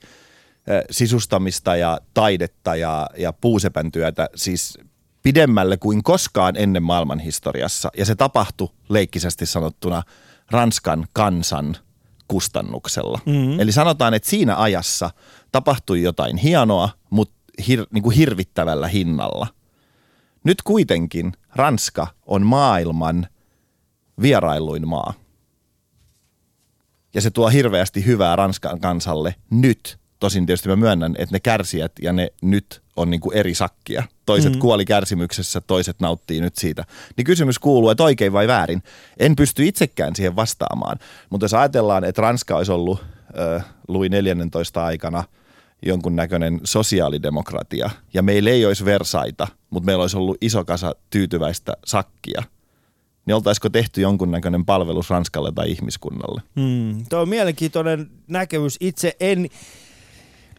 [0.92, 4.78] sisustamista ja taidetta ja, ja puusepän työtä siis
[5.24, 7.90] pidemmälle kuin koskaan ennen maailman historiassa.
[7.98, 10.04] Ja se tapahtui leikkisesti sanottuna
[10.52, 11.78] Ranskan kansan–
[12.30, 13.20] kustannuksella.
[13.26, 13.60] Mm-hmm.
[13.60, 15.12] Eli sanotaan, että siinä ajassa
[15.52, 17.36] tapahtui jotain hienoa, mutta
[17.68, 19.48] hir, niin kuin hirvittävällä hinnalla.
[20.44, 23.28] Nyt kuitenkin Ranska on maailman
[24.22, 25.14] vierailuin maa.
[27.14, 30.00] Ja se tuo hirveästi hyvää Ranskan kansalle nyt.
[30.20, 34.04] Tosin tietysti mä myönnän, että ne kärsijät ja ne nyt on niin kuin eri sakkia.
[34.26, 34.60] Toiset mm.
[34.60, 36.86] kuoli kärsimyksessä, toiset nauttii nyt siitä.
[37.18, 38.84] Niin kysymys kuuluu, että oikein vai väärin.
[39.20, 41.00] En pysty itsekään siihen vastaamaan.
[41.30, 43.04] Mutta jos ajatellaan, että Ranska olisi ollut
[43.56, 45.24] äh, Louis 14 aikana
[45.86, 52.44] jonkunnäköinen sosiaalidemokratia ja meillä ei olisi Versaita, mutta meillä olisi ollut iso kasa tyytyväistä sakkia,
[53.30, 56.42] niin oltaisiko tehty jonkunnäköinen palvelus Ranskalle tai ihmiskunnalle?
[56.56, 58.78] Hmm, Tuo on mielenkiintoinen näkemys.
[58.80, 59.50] Itse en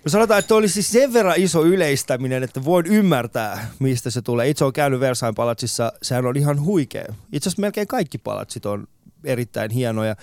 [0.04, 4.48] No sanotaan, että oli siis sen verran iso yleistäminen, että voin ymmärtää, mistä se tulee.
[4.48, 7.14] Itse olen käynyt Versailles palatsissa, sehän on ihan huikea.
[7.32, 8.86] Itse asiassa melkein kaikki palatsit on
[9.24, 10.16] erittäin hienoja.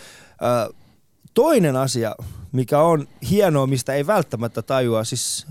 [1.34, 2.16] toinen asia,
[2.52, 5.48] mikä on hienoa, mistä ei välttämättä tajua, siis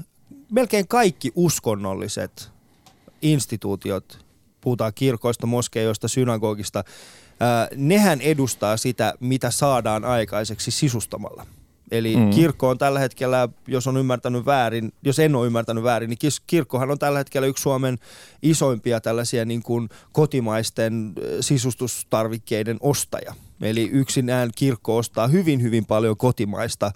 [0.51, 2.51] melkein kaikki uskonnolliset
[3.23, 4.26] instituutiot,
[4.67, 6.85] puhutaan kirkoista, moskeijoista, synagogista,
[7.77, 11.47] nehän edustaa sitä, mitä saadaan aikaiseksi sisustamalla.
[11.91, 12.31] Eli mm.
[12.31, 16.91] kirkko on tällä hetkellä, jos on ymmärtänyt väärin, jos en ole ymmärtänyt väärin, niin kirkkohan
[16.91, 17.99] on tällä hetkellä yksi Suomen
[18.43, 23.35] isoimpia tällaisia niin kuin kotimaisten sisustustarvikkeiden ostaja.
[23.61, 26.91] Eli yksinään kirkko ostaa hyvin, hyvin paljon kotimaista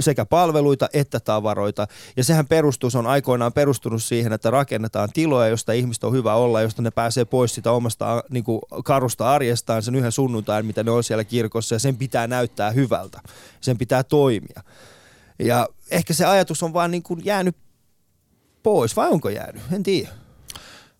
[0.00, 1.86] sekä palveluita että tavaroita.
[2.16, 6.34] Ja sehän perustuu, se on aikoinaan perustunut siihen, että rakennetaan tiloja, josta ihmiset on hyvä
[6.34, 10.82] olla, josta ne pääsee pois sitä omasta niin kuin karusta arjestaan sen yhden sunnuntain, mitä
[10.82, 13.20] ne on siellä kirkossa, ja sen pitää näyttää hyvältä.
[13.60, 14.62] Sen pitää toimia.
[15.38, 17.56] Ja ehkä se ajatus on vaan niin kuin jäänyt
[18.62, 19.62] pois, vai onko jäänyt?
[19.72, 20.08] En tiedä.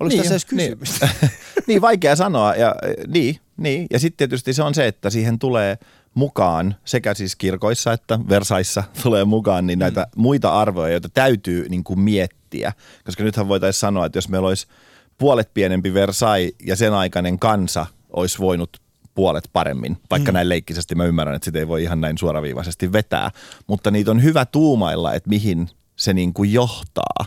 [0.00, 0.78] Oliko niin, tässä edes niin.
[0.78, 1.08] kysymystä?
[1.20, 1.30] Niin,
[1.66, 2.54] niin vaikea sanoa.
[2.54, 2.74] Ja,
[3.06, 3.86] niin, niin.
[3.90, 5.78] ja sitten tietysti se on se, että siihen tulee–
[6.14, 10.22] mukaan sekä siis kirkoissa että Versaissa tulee mukaan niin näitä mm.
[10.22, 12.72] muita arvoja, joita täytyy niin kuin miettiä.
[13.04, 14.66] Koska nythän voitaisiin sanoa, että jos meillä olisi
[15.18, 18.80] puolet pienempi Versailles ja sen aikainen kansa olisi voinut
[19.14, 20.34] puolet paremmin, vaikka mm.
[20.34, 23.30] näin leikkisesti mä ymmärrän, että sitä ei voi ihan näin suoraviivaisesti vetää,
[23.66, 27.24] mutta niitä on hyvä tuumailla, että mihin se niin kuin johtaa.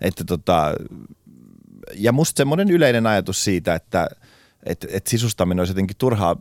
[0.00, 0.74] Että tota,
[1.94, 4.08] ja musta semmoinen yleinen ajatus siitä, että
[4.66, 6.36] et, et sisustaminen olisi jotenkin turhaa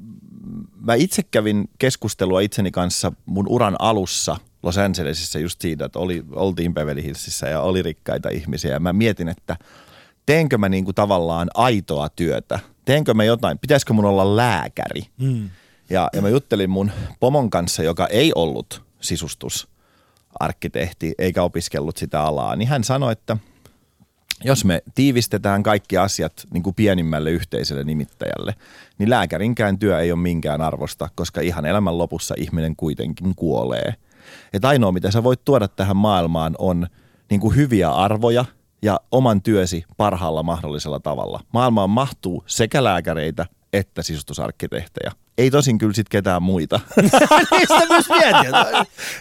[0.82, 6.24] mä itse kävin keskustelua itseni kanssa mun uran alussa Los Angelesissa just siitä, että oli,
[6.32, 8.72] oltiin Beverly Hillsissä ja oli rikkaita ihmisiä.
[8.72, 9.58] Ja mä mietin, että
[10.26, 12.60] teenkö mä niinku tavallaan aitoa työtä?
[12.86, 13.60] Teenkö mä jotain?
[13.60, 15.02] Pitäisikö mun olla lääkäri?
[15.18, 15.50] Mm.
[15.90, 22.56] Ja, ja mä juttelin mun pomon kanssa, joka ei ollut sisustusarkkitehti eikä opiskellut sitä alaa,
[22.56, 23.38] niin hän sanoi, että–
[24.44, 28.56] jos me tiivistetään kaikki asiat niin kuin pienimmälle yhteiselle nimittäjälle,
[28.98, 33.96] niin lääkärinkään työ ei ole minkään arvosta, koska ihan elämän lopussa ihminen kuitenkin kuolee.
[34.54, 36.88] Että ainoa, mitä sä voit tuoda tähän maailmaan, on
[37.30, 38.46] niin kuin hyviä arvoja
[38.82, 41.40] ja oman työsi parhaalla mahdollisella tavalla.
[41.54, 45.12] Maailmaan mahtuu sekä lääkäreitä että sisustusarkkitehtejä.
[45.38, 46.80] Ei tosin kyllä sit ketään muita.
[47.52, 48.52] Niistä myös mietin.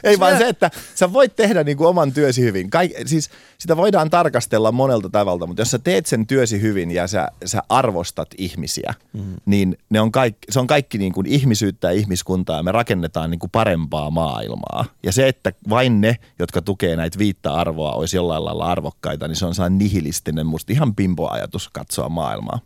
[0.04, 2.70] Ei vaan se, että sä voit tehdä niinku oman työsi hyvin.
[2.70, 7.06] Kaik, siis sitä voidaan tarkastella monelta tavalla, mutta jos sä teet sen työsi hyvin ja
[7.06, 9.36] sä, sä arvostat ihmisiä, mm.
[9.46, 13.48] niin ne on kaikki, se on kaikki niinku ihmisyyttä ja ihmiskuntaa ja me rakennetaan niinku
[13.48, 14.84] parempaa maailmaa.
[15.02, 19.36] Ja se, että vain ne, jotka tukee näitä viittä arvoa, olisi jollain lailla arvokkaita, niin
[19.36, 22.58] se on sellainen nihilistinen, musta ihan pimpo ajatus katsoa maailmaa.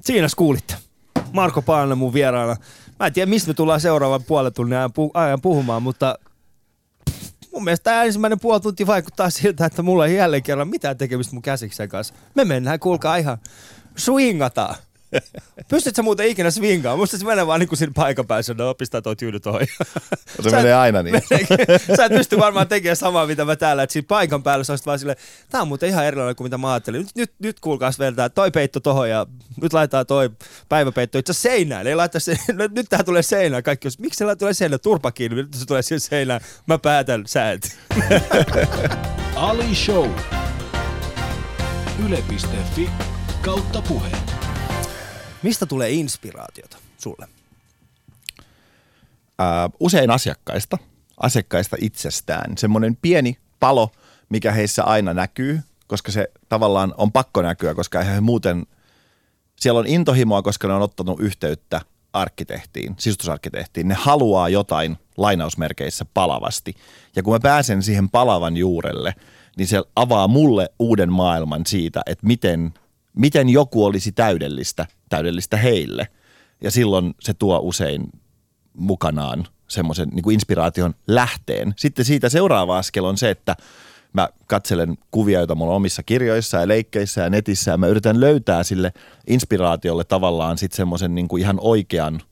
[0.00, 0.74] Siinä kuulitte.
[1.32, 2.56] Marko Paananen mun vieraana.
[3.00, 6.18] Mä en tiedä, mistä me tullaan seuraavan puolen tunnin ajan, ajan puhumaan, mutta
[7.52, 11.34] mun mielestä tämä ensimmäinen puoli tunti vaikuttaa siltä, että mulla ei jälleen kerran mitään tekemistä
[11.34, 12.14] mun käsiksen kanssa.
[12.34, 13.38] Me mennään, kuulkaa ihan
[13.96, 14.74] swingataan.
[15.68, 16.98] Pystytkö muuten ikinä swingaan?
[16.98, 19.66] Musta se menee vaan niin kuin siinä paikan päässä, no pistää toi tyydy toi.
[20.42, 21.22] Se Sä menee aina niin.
[21.96, 24.86] Sä et pysty varmaan tekemään samaa, mitä mä täällä, että siinä paikan päällä sä olisit
[24.86, 25.18] vaan silleen,
[25.50, 27.00] tää on muuten ihan erilainen kuin mitä mä ajattelin.
[27.00, 29.26] Nyt, nyt, nyt kuulkaas vertaa, toi peitto tohon ja
[29.62, 30.30] nyt laitetaan toi
[30.68, 31.86] päiväpeitto itse seinään.
[31.86, 33.62] Ei laita se, no, nyt tää tulee seinään.
[33.62, 34.80] Kaikki, jos, miksi se tulee seinään?
[34.80, 36.40] Turpa kiinni, nyt se tulee siihen seinään.
[36.66, 37.78] Mä päätän, sä et.
[39.34, 40.10] Ali Show.
[42.06, 42.90] Yle.fi
[43.42, 44.35] kautta puhe.
[45.42, 47.28] Mistä tulee inspiraatiota sulle?
[49.38, 50.78] ää, usein asiakkaista,
[51.20, 52.58] asiakkaista itsestään.
[52.58, 53.90] Semmoinen pieni palo,
[54.28, 58.66] mikä heissä aina näkyy, koska se tavallaan on pakko näkyä, koska he muuten,
[59.60, 61.80] siellä on intohimoa, koska ne on ottanut yhteyttä
[62.12, 63.88] arkkitehtiin, sisustusarkkitehtiin.
[63.88, 66.74] Ne haluaa jotain lainausmerkeissä palavasti.
[67.16, 69.14] Ja kun mä pääsen siihen palavan juurelle,
[69.56, 72.74] niin se avaa mulle uuden maailman siitä, että miten,
[73.16, 76.08] miten joku olisi täydellistä, täydellistä heille.
[76.60, 78.08] Ja silloin se tuo usein
[78.74, 81.74] mukanaan semmoisen niin inspiraation lähteen.
[81.76, 83.56] Sitten siitä seuraava askel on se, että
[84.12, 88.20] mä katselen kuvia, joita mulla on omissa kirjoissa ja leikkeissä ja netissä ja mä yritän
[88.20, 88.92] löytää sille
[89.26, 92.22] inspiraatiolle tavallaan sitten semmoisen niin kuin ihan oikean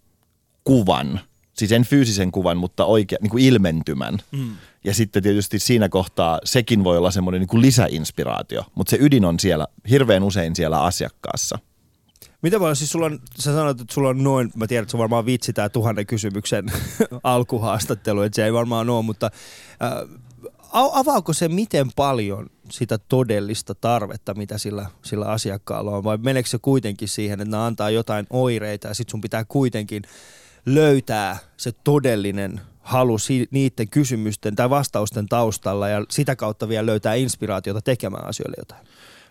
[0.65, 1.21] kuvan.
[1.53, 4.19] Siis en fyysisen kuvan, mutta oikea, niin kuin ilmentymän.
[4.33, 4.57] Mm.
[4.85, 9.25] Ja sitten tietysti siinä kohtaa sekin voi olla semmoinen niin kuin lisäinspiraatio, mutta se ydin
[9.25, 11.59] on siellä hirveän usein siellä asiakkaassa.
[12.45, 14.99] Mitä paljon, siis sulla on, sä sanoit, että sulla on noin, mä tiedän, että se
[14.99, 16.65] varmaan vitsi tää tuhannen kysymyksen
[17.23, 19.31] alkuhaastattelu, että se ei varmaan ole, mutta
[19.83, 20.21] äh,
[20.73, 26.59] avaako se miten paljon sitä todellista tarvetta, mitä sillä, sillä asiakkaalla on, vai meneekö se
[26.59, 30.03] kuitenkin siihen, että ne antaa jotain oireita ja sit sun pitää kuitenkin
[30.67, 33.17] löytää se todellinen halu
[33.51, 38.87] niiden kysymysten tai vastausten taustalla ja sitä kautta vielä löytää inspiraatiota tekemään asioille jotain.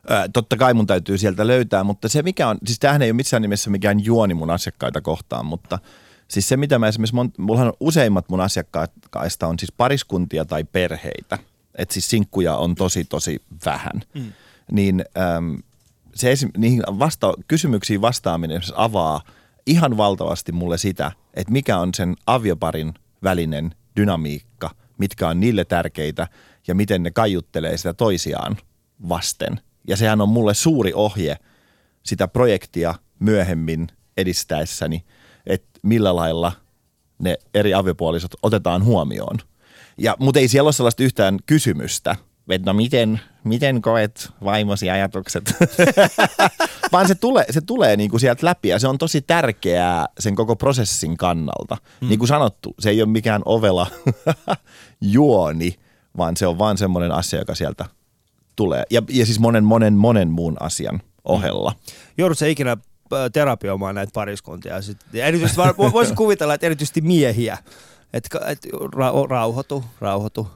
[0.09, 3.15] Ää, totta kai mun täytyy sieltä löytää, mutta se mikä on, siis tämähän ei ole
[3.15, 5.79] missään nimessä mikään juoni mun asiakkaita kohtaan, mutta
[6.27, 10.63] siis se mitä mä esimerkiksi, mon, mullahan on useimmat mun asiakkaista on siis pariskuntia tai
[10.63, 11.39] perheitä,
[11.75, 14.33] että siis sinkkuja on tosi tosi vähän, mm.
[14.71, 15.57] niin äm,
[16.15, 19.21] se esim, niihin vasta, kysymyksiin vastaaminen avaa
[19.65, 26.27] ihan valtavasti mulle sitä, että mikä on sen avioparin välinen dynamiikka, mitkä on niille tärkeitä
[26.67, 28.57] ja miten ne kaiuttelee sitä toisiaan
[29.09, 29.61] vasten.
[29.87, 31.37] Ja sehän on mulle suuri ohje
[32.03, 35.03] sitä projektia myöhemmin edistäessäni,
[35.45, 36.51] että millä lailla
[37.19, 39.37] ne eri aviopuolisot otetaan huomioon.
[39.97, 42.15] Ja, mutta ei siellä ole sellaista yhtään kysymystä,
[42.49, 45.55] että no miten, miten koet vaimosi ajatukset?
[46.91, 50.35] Vaan se tulee, se tulee niin kuin sieltä läpi ja se on tosi tärkeää sen
[50.35, 51.77] koko prosessin kannalta.
[52.01, 52.09] Hmm.
[52.09, 53.87] Niin kuin sanottu, se ei ole mikään ovela
[55.01, 55.75] juoni,
[56.17, 57.85] vaan se on vaan semmoinen asia, joka sieltä
[58.55, 58.83] tulee.
[58.89, 61.75] Ja, ja siis monen, monen, monen muun asian ohella.
[62.17, 62.79] Joudut sä ikinä äh,
[63.33, 64.81] terapioimaan näitä pariskuntia?
[64.81, 67.57] Sit, ja erityisesti, voisin kuvitella, että erityisesti miehiä.
[68.13, 70.47] Että et, ra- rauhoitu, rauhoitu.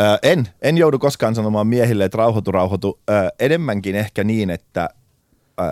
[0.00, 3.00] Ö, en, en joudu koskaan sanomaan miehille, että rauhoitu, rauhoitu.
[3.10, 4.88] Ö, enemmänkin ehkä niin, että
[5.60, 5.62] ö,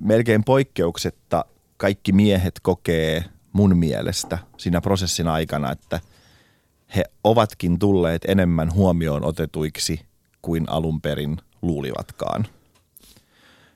[0.00, 1.44] melkein poikkeuksetta
[1.76, 6.00] kaikki miehet kokee mun mielestä siinä prosessin aikana, että
[6.96, 10.00] he ovatkin tulleet enemmän huomioon otetuiksi
[10.42, 12.46] kuin alun perin luulivatkaan.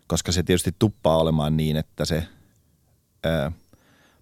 [0.07, 2.27] Koska se tietysti tuppaa olemaan niin, että se
[3.27, 3.51] ö,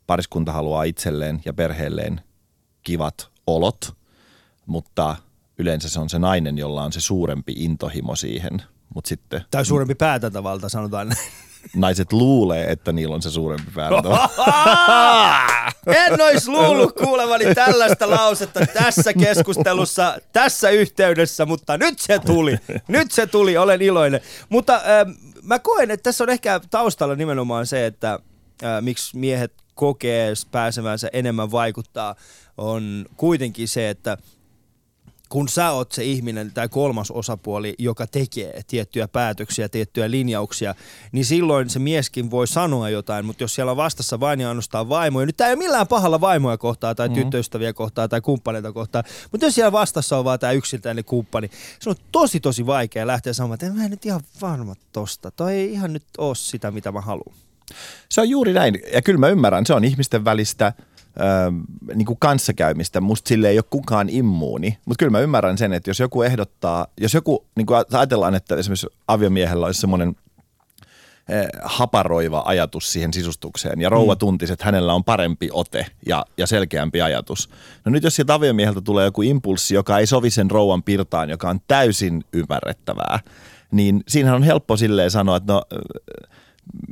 [0.06, 2.20] pariskunta haluaa itselleen ja perheelleen
[2.82, 3.96] kivat olot,
[4.66, 5.16] mutta
[5.58, 8.62] yleensä se on se nainen, jolla on se suurempi intohimo siihen.
[8.94, 11.12] Mutta sitten Tai suurempi päätäntävalta, sanotaan.
[11.76, 14.08] Naiset luulee, että niillä on se suurempi päätä.
[15.86, 22.56] En ois luullut kuulevani tällaista lausetta tässä keskustelussa, tässä yhteydessä, mutta nyt se tuli.
[22.88, 24.20] Nyt se tuli, olen iloinen.
[24.48, 25.10] Mutta ähm,
[25.42, 28.12] mä koen, että tässä on ehkä taustalla nimenomaan se, että
[28.64, 32.14] äh, miksi miehet kokee pääsevänsä enemmän vaikuttaa,
[32.58, 34.18] on kuitenkin se, että
[35.32, 40.74] kun sä oot se ihminen tai kolmas osapuoli, joka tekee tiettyjä päätöksiä, tiettyjä linjauksia,
[41.12, 44.88] niin silloin se mieskin voi sanoa jotain, mutta jos siellä on vastassa vain ja ainoastaan
[44.88, 47.22] vaimoja, nyt tämä ei ole millään pahalla vaimoja kohtaa tai mm-hmm.
[47.22, 51.90] tyttöystäviä kohtaa tai kumppaneita kohtaa, mutta jos siellä vastassa on vaan tämä yksiltäinen kumppani, se
[51.90, 55.72] on tosi tosi vaikea lähteä sanomaan, että mä en nyt ihan varma tosta, toi ei
[55.72, 57.36] ihan nyt ole sitä, mitä mä haluan.
[58.08, 58.78] Se on juuri näin.
[58.92, 60.72] Ja kyllä mä ymmärrän, se on ihmisten välistä
[61.94, 63.00] niin kuin kanssakäymistä.
[63.00, 64.78] Musta sille ei ole kukaan immuuni.
[64.84, 68.56] Mutta kyllä mä ymmärrän sen, että jos joku ehdottaa, jos joku, niin kuin ajatellaan, että
[68.56, 70.16] esimerkiksi aviomiehellä olisi semmoinen
[71.28, 73.80] eh, haparoiva ajatus siihen sisustukseen.
[73.80, 74.18] Ja rouva Mm.
[74.18, 77.50] tuntisi, että hänellä on parempi ote ja, ja selkeämpi ajatus.
[77.84, 81.50] No nyt jos sieltä aviomieheltä tulee joku impulssi, joka ei sovi sen rouvan pirtaan, joka
[81.50, 83.20] on täysin ymmärrettävää,
[83.70, 85.62] niin siinähän on helppo silleen sanoa, että no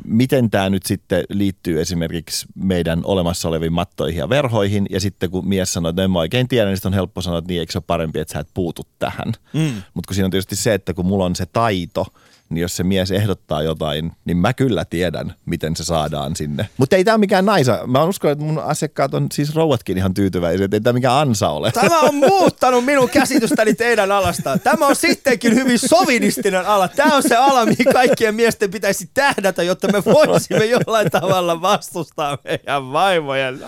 [0.05, 5.49] miten tämä nyt sitten liittyy esimerkiksi meidän olemassa oleviin mattoihin ja verhoihin, ja sitten kun
[5.49, 7.73] mies sanoo, että en mä oikein tiedä, niin sitten on helppo sanoa, että niin eikö
[7.73, 9.33] se ole parempi, että sä et puutu tähän.
[9.53, 9.83] Mm.
[9.95, 12.07] Mutta kun siinä on tietysti se, että kun mulla on se taito,
[12.51, 16.69] niin jos se mies ehdottaa jotain, niin mä kyllä tiedän, miten se saadaan sinne.
[16.77, 17.79] Mutta ei tämä mikään naisa.
[17.87, 21.49] Mä uskon, että mun asiakkaat on siis rouvatkin ihan tyytyväisiä, että ei tämä mikään ansa
[21.49, 21.73] ole.
[21.73, 24.59] Tämä on muuttanut minun käsitystäni teidän alasta.
[24.59, 26.89] Tämä on sittenkin hyvin sovinistinen ala.
[26.89, 32.39] Tämä on se ala, mihin kaikkien miesten pitäisi tähdätä, jotta me voisimme jollain tavalla vastustaa
[32.45, 33.61] meidän vaimojen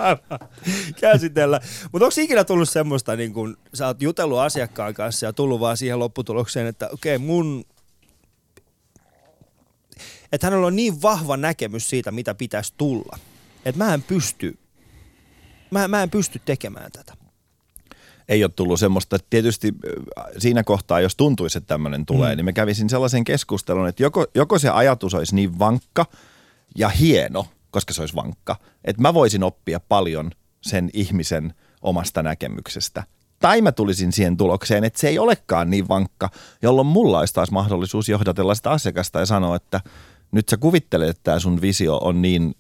[1.01, 1.61] käsitellä.
[1.93, 5.77] Mutta onko ikinä tullut semmoista, niin kun sä oot jutellut asiakkaan kanssa ja tullut vaan
[5.77, 7.65] siihen lopputulokseen, että okei, okay, mun
[10.33, 13.19] että hänellä on niin vahva näkemys siitä, mitä pitäisi tulla.
[13.65, 14.59] Että mä en pysty,
[15.71, 17.15] mä, mä en pysty tekemään tätä.
[18.29, 19.75] ei ole tullut semmoista, että tietysti
[20.19, 22.37] äh, siinä kohtaa, jos tuntuisi, että tämmöinen tulee, mm.
[22.37, 26.07] niin me kävisin sellaisen keskustelun, että joko, joko se ajatus olisi niin vankka
[26.77, 33.05] ja hieno, koska se olisi vankka, että mä voisin oppia paljon sen ihmisen omasta näkemyksestä.
[33.39, 36.29] Tai mä tulisin siihen tulokseen, että se ei olekaan niin vankka,
[36.63, 39.81] jolloin mulla olisi taas mahdollisuus johdatella sitä asiakasta ja sanoa, että
[40.33, 42.55] nyt sä kuvittelet, että tämä sun visio on niin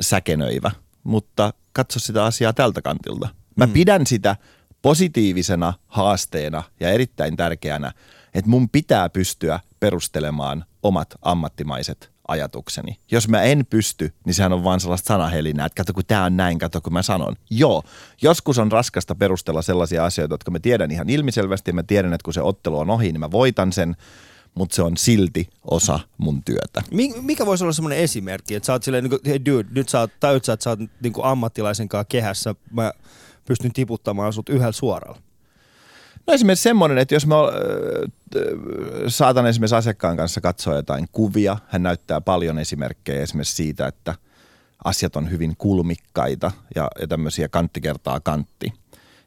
[0.00, 0.70] säkenöivä,
[1.04, 3.28] mutta katso sitä asiaa tältä kantilta.
[3.56, 3.72] Mä mm.
[3.72, 4.36] pidän sitä
[4.82, 7.92] positiivisena haasteena ja erittäin tärkeänä,
[8.34, 12.98] että mun pitää pystyä perustelemaan omat ammattimaiset ajatukseni.
[13.10, 16.36] Jos mä en pysty, niin sehän on vaan sellaista sanahelinää, että kato kun tää on
[16.36, 17.36] näin, kato kun mä sanon.
[17.50, 17.82] Joo,
[18.22, 22.24] joskus on raskasta perustella sellaisia asioita, jotka mä tiedän ihan ilmiselvästi ja mä tiedän, että
[22.24, 23.96] kun se ottelu on ohi, niin mä voitan sen,
[24.54, 26.82] mutta se on silti osa mun työtä.
[26.90, 29.88] Mi- Mikä voisi olla semmoinen esimerkki, että sä oot silleen, niin kuin, hei dude, nyt
[29.88, 32.92] sä oot, tajut sä, että sä oot niin kuin ammattilaisen kanssa kehässä, mä
[33.48, 35.18] pystyn tiputtamaan sut yhdellä suoralla.
[36.26, 37.34] No esimerkiksi semmoinen, että jos mä
[39.08, 44.14] saatan esimerkiksi asiakkaan kanssa katsoa jotain kuvia, hän näyttää paljon esimerkkejä esimerkiksi siitä, että
[44.84, 48.72] asiat on hyvin kulmikkaita ja, ja tämmöisiä kantti kertaa kantti.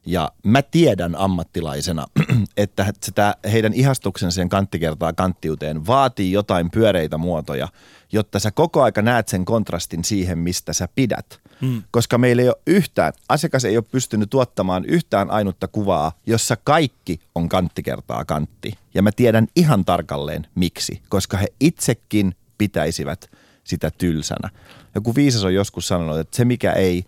[0.08, 2.06] Ja mä tiedän ammattilaisena,
[2.58, 7.67] että se tää heidän ihastuksensa sen kantti kertaa kanttiuteen vaatii jotain pyöreitä muotoja,
[8.12, 11.39] jotta sä koko aika näet sen kontrastin siihen, mistä sä pidät.
[11.62, 11.84] Mm.
[11.91, 17.20] Koska meillä ei ole yhtään, asiakas ei ole pystynyt tuottamaan yhtään ainutta kuvaa, jossa kaikki
[17.36, 18.74] on kantti kertaa kantti.
[18.93, 23.30] Ja mä tiedän ihan tarkalleen miksi, koska he itsekin pitäisivät
[23.63, 24.50] sitä tylsänä.
[24.96, 27.06] Joku viisas on joskus sanonut, että se mikä ei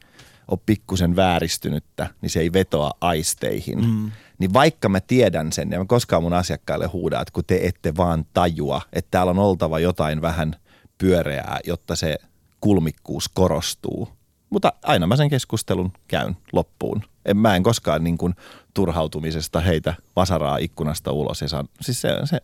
[0.50, 3.86] ole pikkusen vääristynyttä, niin se ei vetoa aisteihin.
[3.86, 4.12] Mm.
[4.40, 7.96] Niin vaikka mä tiedän sen, ja mä koskaan mun asiakkaille huudaa, että kun te ette
[7.98, 10.56] vaan tajua, että täällä on oltava jotain vähän
[10.98, 12.18] pyöreää, jotta se
[12.62, 14.10] kulmikkuus korostuu.
[14.50, 17.04] Mutta aina mä sen keskustelun käyn loppuun.
[17.26, 18.36] En, mä en koskaan niin kuin
[18.74, 21.42] turhautumisesta heitä vasaraa ikkunasta ulos.
[21.42, 22.40] Ja saan, siis se, se,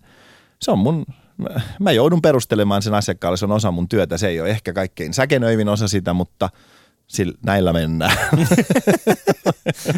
[0.62, 1.06] se on mun,
[1.38, 4.18] mä, mä joudun perustelemaan sen asiakkaalle, se on osa mun työtä.
[4.18, 6.50] Se ei ole ehkä kaikkein säkenöivin osa sitä, mutta
[7.08, 8.18] sillä, näillä mennään.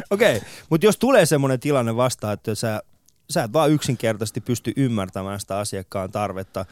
[0.10, 2.82] Okei, okay, mutta jos tulee semmoinen tilanne vastaan, että sä,
[3.30, 6.65] sä et vaan yksinkertaisesti pysty ymmärtämään sitä asiakkaan tarvetta,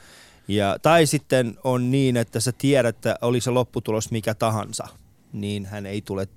[0.47, 4.87] ja, tai sitten on niin, että sä tiedät, että oli se lopputulos mikä tahansa,
[5.33, 6.27] niin hän ei tule,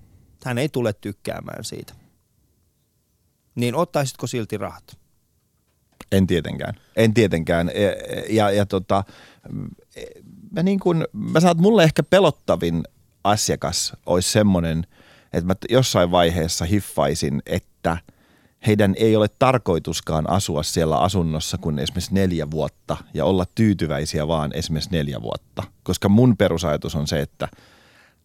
[0.45, 1.95] hän ei tule tykkäämään siitä.
[3.55, 4.99] Niin ottaisitko silti rahat?
[6.13, 6.75] En tietenkään.
[6.97, 7.71] En tietenkään.
[7.75, 9.05] Ja, ja, ja tota,
[10.51, 12.83] mä, niin kun, mä saat mulle ehkä pelottavin
[13.31, 14.87] asiakas olisi semmoinen,
[15.33, 17.97] että mä jossain vaiheessa hiffaisin, että
[18.67, 24.51] heidän ei ole tarkoituskaan asua siellä asunnossa kuin esimerkiksi neljä vuotta ja olla tyytyväisiä vaan
[24.55, 25.63] esimerkiksi neljä vuotta.
[25.83, 27.49] Koska mun perusajatus on se, että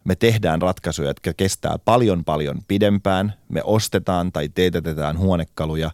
[0.04, 3.34] me tehdään ratkaisuja, jotka kestää paljon paljon pidempään.
[3.48, 5.90] Me ostetaan tai teetätetään huonekaluja,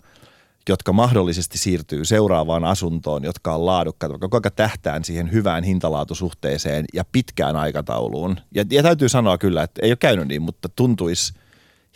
[0.69, 7.05] jotka mahdollisesti siirtyy seuraavaan asuntoon, jotka on laadukkaat, vaikka koko tähtään siihen hyvään hintalaatusuhteeseen ja
[7.13, 8.37] pitkään aikatauluun.
[8.55, 11.35] Ja, ja täytyy sanoa kyllä, että ei ole käynyt niin, mutta tuntuisi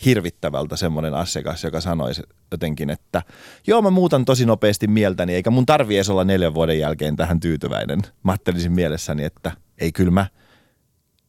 [0.04, 3.22] hirvittävältä semmoinen asiakas, joka sanoisi jotenkin, että
[3.66, 8.02] joo mä muutan tosi nopeasti mieltäni, eikä mun tarvi olla neljän vuoden jälkeen tähän tyytyväinen.
[8.22, 10.26] Mä ajattelisin mielessäni, että ei kyllä mä,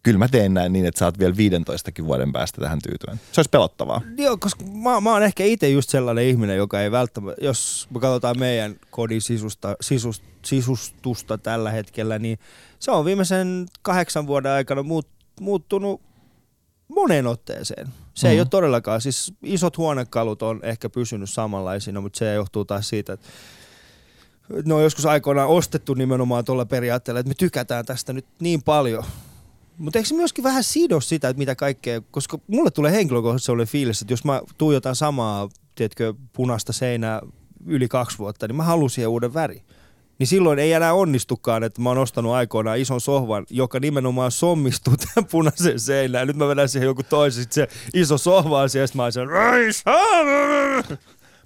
[0.06, 3.26] kyllä mä teen näin niin, että sä oot vielä 15 vuoden päästä tähän tyytyväinen.
[3.32, 4.02] Se olisi pelottavaa.
[4.18, 8.00] Joo, koska mä, mä oon ehkä itse just sellainen ihminen, joka ei välttämättä, jos me
[8.00, 12.40] katsotaan meidän kodin sisusta, sisust, sisustusta tällä hetkellä, niin
[12.80, 15.08] se on viimeisen kahdeksan vuoden aikana muut,
[15.40, 16.02] muuttunut
[16.88, 17.88] moneen otteeseen.
[17.88, 18.34] Se mm-hmm.
[18.34, 23.14] ei ole todellakaan, siis isot huonekalut on ehkä pysynyt samanlaisina, mutta se johtuu taas siitä,
[23.14, 23.28] että
[24.66, 29.04] ne on joskus aikoinaan ostettu nimenomaan tuolla periaatteella, että me tykätään tästä nyt niin paljon.
[29.78, 33.68] Mutta eikö se myöskin vähän sido sitä, että mitä kaikkea, koska mulle tulee henkilökohtaisesti sellainen
[33.72, 37.22] fiilis, että jos mä tuijotan samaa, tiedätkö, punaista seinää
[37.66, 39.64] yli kaksi vuotta, niin mä haluan siihen uuden väri.
[40.20, 44.94] Niin silloin ei enää onnistukaan, että mä oon ostanut aikoinaan ison sohvan, joka nimenomaan sommistuu
[45.14, 46.22] tämän punaisen seinään.
[46.22, 49.12] Ja nyt mä vedän siihen joku toisen, sit se iso sohva on siellä, mä oon
[49.12, 49.28] sen,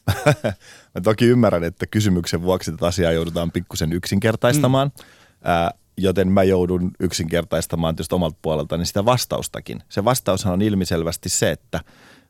[0.96, 5.04] Mä toki ymmärrän, että kysymyksen vuoksi tätä asiaa joudutaan pikkusen yksinkertaistamaan, mm.
[5.44, 5.72] ää,
[6.02, 9.84] joten mä joudun yksinkertaistamaan tietysti omalta puoleltani sitä vastaustakin.
[9.90, 11.80] Se vastaushan on ilmiselvästi se, että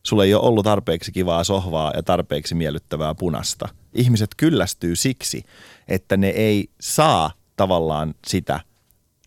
[0.03, 3.70] sulla ei ole ollut tarpeeksi kivaa sohvaa ja tarpeeksi miellyttävää punasta.
[3.93, 5.43] Ihmiset kyllästyy siksi,
[5.88, 8.59] että ne ei saa tavallaan sitä,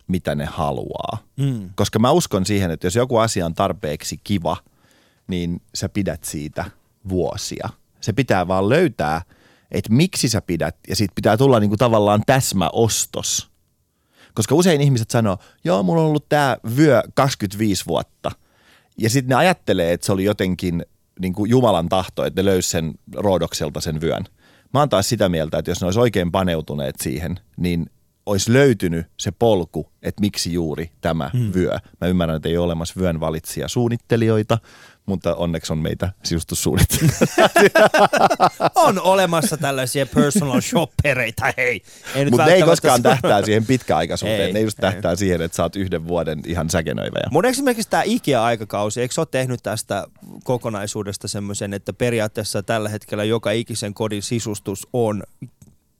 [0.08, 1.18] mitä ne haluaa.
[1.36, 1.70] Mm.
[1.74, 4.56] Koska mä uskon siihen, että jos joku asia on tarpeeksi kiva,
[5.26, 6.64] niin sä pidät siitä
[7.08, 7.68] vuosia–
[8.02, 9.22] se pitää vaan löytää,
[9.70, 13.51] että miksi sä pidät, ja siitä pitää tulla niinku tavallaan täsmäostos.
[14.34, 18.30] Koska usein ihmiset sanoo, joo, mulla on ollut tämä vyö 25 vuotta.
[18.98, 20.84] Ja sitten ne ajattelee, että se oli jotenkin
[21.20, 24.24] niin kuin Jumalan tahto, että ne löysi sen Roodokselta sen vyön.
[24.74, 27.86] Mä oon taas sitä mieltä, että jos ne olisi oikein paneutuneet siihen, niin
[28.26, 31.52] olisi löytynyt se polku, että miksi juuri tämä hmm.
[31.54, 31.78] vyö.
[32.00, 34.58] Mä ymmärrän, että ei ole olemassa vyön valitsija suunnittelijoita,
[35.06, 37.30] mutta onneksi on meitä sisustussuunnittelijoita.
[38.86, 41.82] on olemassa tällaisia personal shoppereita, hei.
[42.30, 44.40] Mutta ne ei koskaan tähtää siihen pitkäaikaisuuteen.
[44.40, 45.16] Ei, ne just tähtää ei.
[45.16, 47.18] siihen, että sä oot yhden vuoden ihan säkenöivä.
[47.30, 50.06] Mutta esimerkiksi tämä IKEA-aikakausi, eikö sä ole tehnyt tästä
[50.44, 55.22] kokonaisuudesta semmoisen, että periaatteessa tällä hetkellä joka ikisen kodin sisustus on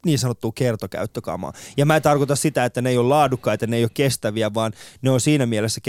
[0.04, 1.52] niin sanottua kertokäyttökamaa.
[1.76, 4.72] Ja mä en tarkoita sitä, että ne ei ole laadukkaita, ne ei ole kestäviä, vaan
[5.02, 5.80] ne on siinä mielessä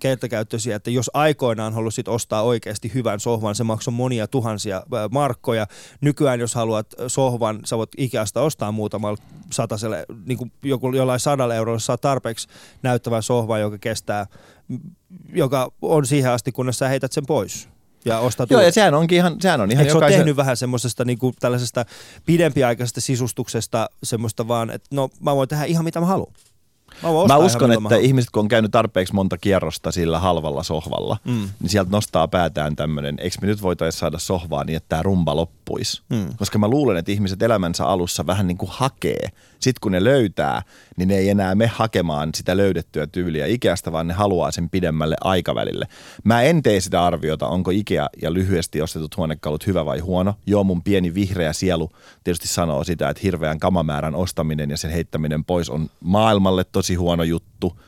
[0.00, 5.66] kertokäyttöisiä, että jos aikoinaan halusit ostaa oikeasti hyvän sohvan, se maksoi monia tuhansia markkoja.
[6.00, 9.18] Nykyään jos haluat sohvan, sä voit Ikeasta ostaa muutamalla
[9.52, 12.48] sataselle, niin kuin joku, jollain sadalla eurolla saa tarpeeksi
[12.82, 14.26] näyttävän sohvan, joka kestää,
[15.32, 17.68] joka on siihen asti, kunnes sä heität sen pois
[18.04, 20.18] ja ostaa Joo, ja sehän onkin ihan, sehän on ihan Eikö jokaisen...
[20.18, 21.84] tehnyt vähän semmoisesta niinku, tällaisesta
[22.26, 26.32] pidempiaikaisesta sisustuksesta semmoista vaan, että no mä voin tehdä ihan mitä mä haluan.
[27.02, 31.48] Mä, mä uskon, että ihmiset kun on käynyt tarpeeksi monta kierrosta sillä halvalla sohvalla, mm.
[31.60, 35.36] niin sieltä nostaa päätään tämmöinen, eikö me nyt voitaisiin saada sohvaa niin, että tämä rumba
[35.70, 36.02] loppuisi.
[36.08, 36.36] Mm.
[36.36, 39.28] Koska mä luulen, että ihmiset elämänsä alussa vähän niin kuin hakee.
[39.60, 40.62] Sitten kun ne löytää,
[40.96, 45.16] niin ne ei enää me hakemaan sitä löydettyä tyyliä Ikeasta, vaan ne haluaa sen pidemmälle
[45.20, 45.86] aikavälille.
[46.24, 50.34] Mä en tee sitä arviota, onko Ikea ja lyhyesti ostetut huonekalut hyvä vai huono.
[50.46, 51.90] Joo, mun pieni vihreä sielu
[52.24, 57.22] tietysti sanoo sitä, että hirveän kamamäärän ostaminen ja sen heittäminen pois on maailmalle tosi huono
[57.22, 57.80] juttu,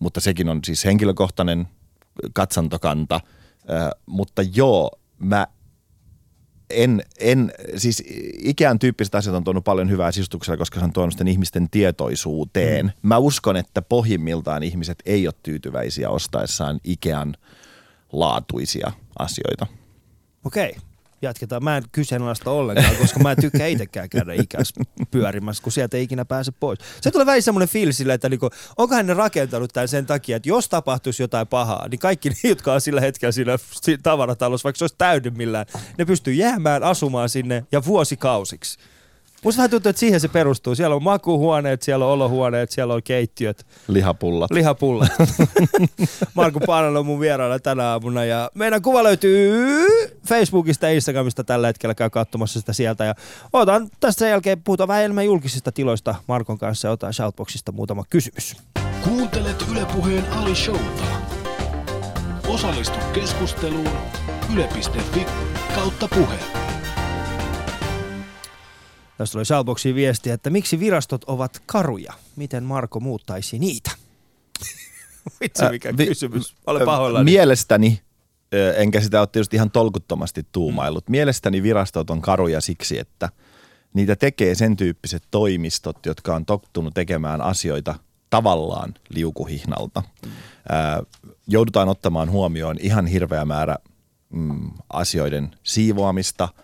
[0.00, 1.68] mutta sekin on siis henkilökohtainen
[2.32, 3.20] katsantokanta.
[3.70, 5.46] Äh, mutta joo, mä
[6.70, 8.02] en, en, siis
[8.38, 12.86] ikään tyyppiset asiat on tuonut paljon hyvää sisustuksella, koska se on tuonut sitten ihmisten tietoisuuteen.
[12.86, 13.08] Mm.
[13.08, 17.36] Mä uskon, että pohjimmiltaan ihmiset ei ole tyytyväisiä ostaessaan Ikean
[18.12, 19.66] laatuisia asioita.
[20.44, 20.70] Okei.
[20.70, 20.85] Okay
[21.22, 21.64] jatketaan.
[21.64, 24.72] Mä en kyseenalaista ollenkaan, koska mä en tykkää itsekään käydä ikäs
[25.10, 26.78] pyörimässä, kun sieltä ei ikinä pääse pois.
[27.00, 30.48] Se tulee vähän semmoinen fiilis sille, että niinku, onkohan ne rakentanut tämän sen takia, että
[30.48, 33.58] jos tapahtuisi jotain pahaa, niin kaikki ne, jotka on sillä hetkellä siinä
[34.02, 35.66] tavaratalossa, vaikka se olisi täydemmillään,
[35.98, 38.78] ne pystyy jäämään asumaan sinne ja vuosikausiksi.
[39.44, 40.74] Musta vähän tuntuu, että siihen se perustuu.
[40.74, 43.66] Siellä on makuhuoneet, siellä on olohuoneet, siellä on keittiöt.
[43.88, 44.50] Lihapullat.
[44.50, 45.10] Lihapullat.
[46.34, 49.66] Markku Paanalla on mun vieraana tänä aamuna ja meidän kuva löytyy
[50.28, 51.94] Facebookista ja Instagramista tällä hetkellä.
[51.94, 53.14] Käy katsomassa sitä sieltä ja
[53.52, 58.04] otan tästä sen jälkeen puhutaan vähän enemmän julkisista tiloista Markon kanssa ja otan Shoutboxista muutama
[58.10, 58.56] kysymys.
[59.04, 61.04] Kuuntelet Ylepuheen Ali Showta.
[62.48, 63.90] Osallistu keskusteluun
[64.54, 65.26] yle.fi
[65.74, 66.65] kautta puhe.
[69.18, 72.12] Tässä tuli Shoutboxiin viesti, että miksi virastot ovat karuja?
[72.36, 73.90] Miten Marko muuttaisi niitä?
[75.40, 76.54] Vitsi mikä äh, vi- kysymys.
[76.66, 77.24] Olen pahoillani.
[77.24, 78.00] Mielestäni,
[78.76, 83.28] enkä sitä ole tietysti ihan tolkuttomasti tuumaillut, mielestäni virastot on karuja siksi, että
[83.94, 87.94] niitä tekee sen tyyppiset toimistot, jotka on tottunut tekemään asioita
[88.30, 90.02] tavallaan liukuhihnalta.
[90.24, 90.30] Mm.
[91.46, 93.76] joudutaan ottamaan huomioon ihan hirveä määrä
[94.30, 96.48] mm, asioiden siivoamista–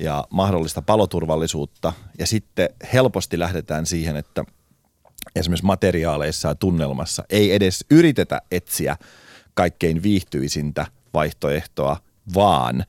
[0.00, 1.92] ja mahdollista paloturvallisuutta.
[2.18, 4.44] Ja sitten helposti lähdetään siihen, että
[5.36, 8.96] esimerkiksi materiaaleissa ja tunnelmassa ei edes yritetä etsiä
[9.54, 11.96] kaikkein viihtyisintä vaihtoehtoa,
[12.34, 12.84] vaan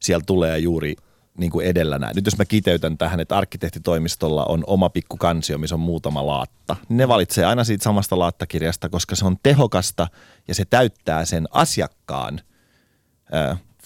[0.00, 0.96] siellä tulee juuri
[1.38, 2.16] niin kuin edellä näin.
[2.16, 6.76] Nyt jos mä kiteytän tähän, että arkkitehtitoimistolla on oma pikku kansio, missä on muutama laatta.
[6.88, 10.08] Ne valitsee aina siitä samasta laattakirjasta, koska se on tehokasta
[10.48, 12.40] ja se täyttää sen asiakkaan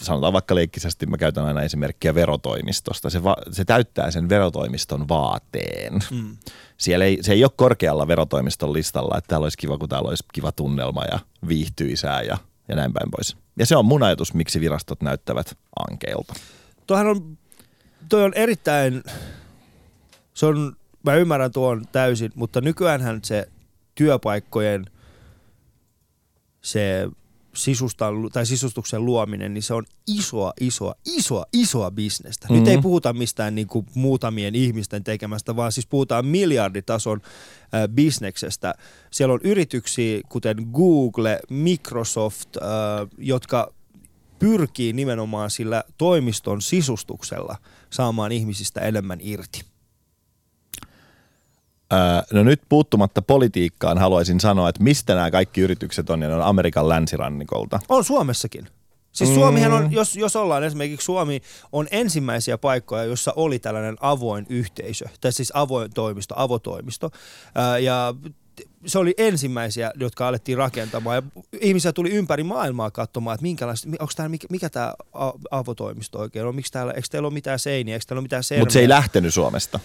[0.00, 3.10] sanotaan vaikka leikkisesti, mä käytän aina esimerkkiä verotoimistosta.
[3.10, 5.92] Se, va, se täyttää sen verotoimiston vaateen.
[6.10, 6.36] Mm.
[6.76, 10.24] Siellä ei, se ei ole korkealla verotoimiston listalla, että täällä olisi kiva, kun täällä olisi
[10.32, 11.18] kiva tunnelma ja
[11.48, 12.38] viihtyisää ja,
[12.68, 13.36] ja näin päin pois.
[13.58, 15.58] Ja se on mun ajatus, miksi virastot näyttävät
[15.90, 16.34] ankeilta.
[16.86, 17.38] Tuohan on,
[18.08, 19.02] toi on erittäin,
[20.34, 23.48] se on, mä ymmärrän tuon täysin, mutta nykyäänhän se
[23.94, 24.86] työpaikkojen
[26.62, 27.08] se
[27.56, 32.46] sisustan, tai sisustuksen luominen, niin se on isoa, isoa, isoa, isoa bisnestä.
[32.46, 32.60] Mm-hmm.
[32.60, 32.82] Nyt ei mhm.
[32.82, 38.74] puhuta mistään niin kuin muutamien ihmisten tekemästä, vaan siis puhutaan miljarditason äh, bisneksestä.
[39.10, 42.62] Siellä on yrityksiä, kuten Google, Microsoft, äh,
[43.18, 43.72] jotka
[44.38, 47.56] pyrkii nimenomaan sillä toimiston sisustuksella
[47.90, 49.73] saamaan ihmisistä enemmän irti.
[52.32, 56.42] No nyt puuttumatta politiikkaan haluaisin sanoa, että mistä nämä kaikki yritykset on, ja ne on
[56.42, 57.80] Amerikan länsirannikolta.
[57.88, 58.68] On Suomessakin.
[59.12, 59.34] Siis mm.
[59.34, 61.40] Suomihan on, jos, jos ollaan esimerkiksi Suomi
[61.72, 67.10] on ensimmäisiä paikkoja, jossa oli tällainen avoin yhteisö, tai siis avoin toimisto, avotoimisto.
[67.82, 68.14] ja
[68.86, 71.16] se oli ensimmäisiä, jotka alettiin rakentamaan.
[71.16, 74.94] Ja ihmisiä tuli ympäri maailmaa katsomaan, että minkälaista, onko täällä, mikä, mikä tämä
[75.50, 78.62] avotoimisto oikein on, miksi täällä, eikö teillä ole mitään seiniä, eikö teillä ole mitään sermiä.
[78.62, 79.80] Mutta se ei lähtenyt Suomesta.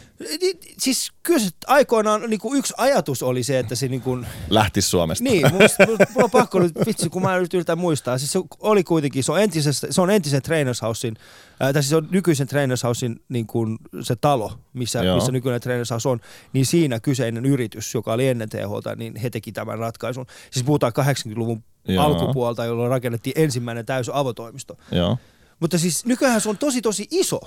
[0.77, 4.25] Siis kyllä aikoinaan niin kuin yksi ajatus oli se, että se niin kuin...
[4.49, 5.23] Lähti Suomesta.
[5.23, 8.17] Niin, musta, mulla on pakko nyt, vitsi, kun mä nyt yritän muistaa.
[8.17, 11.15] Siis se oli kuitenkin, se on, entisessä, se on entisen Trainers Housein,
[11.63, 15.91] äh, tai siis on nykyisen Trainers Housein niin kuin se talo, missä, missä nykyinen Trainers
[15.91, 16.19] House on,
[16.53, 20.25] niin siinä kyseinen yritys, joka oli ennen THT, kautta, niin he teki tämän ratkaisun.
[20.51, 22.03] Siis puhutaan 80-luvun Joo.
[22.03, 24.77] alkupuolta, jolloin rakennettiin ensimmäinen täys avotoimisto.
[24.91, 25.17] Joo.
[25.59, 27.39] Mutta siis nykyään se on tosi tosi iso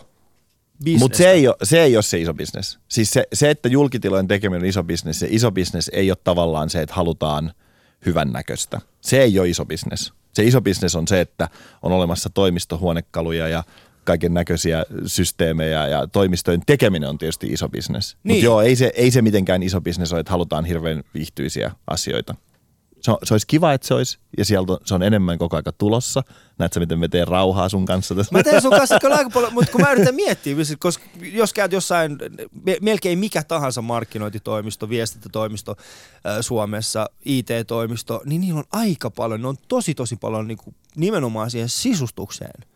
[0.99, 2.79] mutta se ei, ole, se ei ole se iso bisnes.
[2.89, 6.71] Siis se, se, että julkitilojen tekeminen on iso bisnes, se iso bisnes ei ole tavallaan
[6.71, 7.53] se, että halutaan
[8.07, 8.81] hyvän näköistä.
[9.01, 10.13] Se ei ole iso bisnes.
[10.33, 11.49] Se iso bisnes on se, että
[11.83, 13.65] on olemassa toimistohuonekaluja ja
[14.05, 18.17] kaiken näköisiä systeemejä ja toimistojen tekeminen on tietysti iso bisnes.
[18.25, 18.37] Niin.
[18.37, 22.35] Mutta joo, ei se, ei se mitenkään iso bisnes ole, että halutaan hirveän viihtyisiä asioita.
[23.01, 25.73] Se, on, se olisi kiva, että se olisi, ja sieltä se on enemmän koko aika
[25.73, 26.23] tulossa.
[26.59, 28.37] Näetkö, miten me teen rauhaa sun kanssa tässä?
[28.37, 31.73] Mä teen sun kanssa kyllä aika paljon, mutta kun mä yritän miettiä, koska jos käyt
[31.73, 32.19] jossain,
[32.81, 35.77] melkein mikä tahansa markkinointitoimisto, viestintätoimisto
[36.41, 41.51] Suomessa, IT-toimisto, niin niillä on aika paljon, ne on tosi tosi paljon niin kuin, nimenomaan
[41.51, 42.72] siihen sisustukseen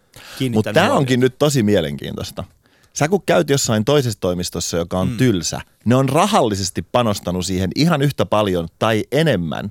[0.54, 2.44] mutta tämä onkin nyt tosi mielenkiintoista.
[2.92, 5.16] Sä kun käyt jossain toisessa toimistossa, joka on mm.
[5.16, 9.70] tylsä, ne on rahallisesti panostanut siihen ihan yhtä paljon tai enemmän.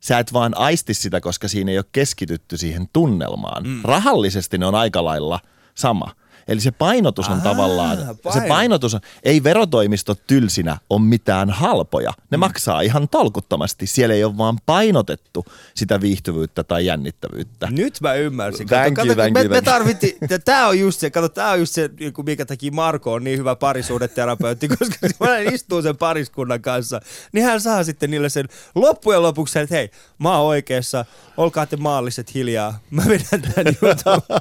[0.00, 3.66] Sä et vaan aisti sitä, koska siinä ei ole keskitytty siihen tunnelmaan.
[3.66, 3.80] Mm.
[3.84, 5.40] Rahallisesti ne on aika lailla
[5.74, 6.10] sama–
[6.48, 8.40] Eli se painotus on Aa, tavallaan, paino.
[8.40, 12.12] se painotus on, ei verotoimistot tylsinä ole mitään halpoja.
[12.30, 12.40] Ne mm.
[12.40, 13.86] maksaa ihan tolkuttomasti.
[13.86, 15.44] Siellä ei ole vaan painotettu
[15.74, 17.68] sitä viihtyvyyttä tai jännittävyyttä.
[17.70, 18.66] Nyt mä ymmärsin.
[18.66, 21.50] Thank kato, you, kato, thank me, you, me tarvittiin, tämä on just se, kato, tämä
[21.50, 21.90] on just se,
[22.26, 27.00] mikä teki Marko on niin hyvä parisuudeterapeutti, koska mä istuu sen pariskunnan kanssa,
[27.32, 31.04] niin hän saa sitten niille sen loppujen lopuksi, että hei, mä oon oikeassa,
[31.36, 34.38] olkaa te maalliset hiljaa, mä vedän tämän jutun.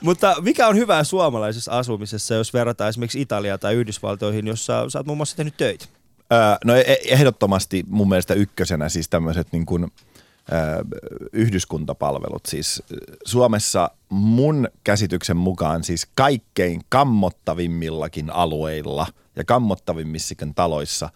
[0.00, 5.06] Mutta mikä on hyvää suomalaisessa asumisessa, jos verrataan esimerkiksi Italiaa tai Yhdysvaltoihin, jossa sä oot
[5.06, 5.86] muun muassa tehnyt töitä?
[6.64, 9.86] No e-, ehdottomasti mun mielestä ykkösenä siis tämmöiset niin kuin,
[11.32, 12.46] yhdyskuntapalvelut.
[12.46, 12.82] Siis
[13.24, 19.06] Suomessa mun käsityksen mukaan siis kaikkein kammottavimmillakin alueilla
[19.36, 21.08] ja kammottavimmissakin taloissa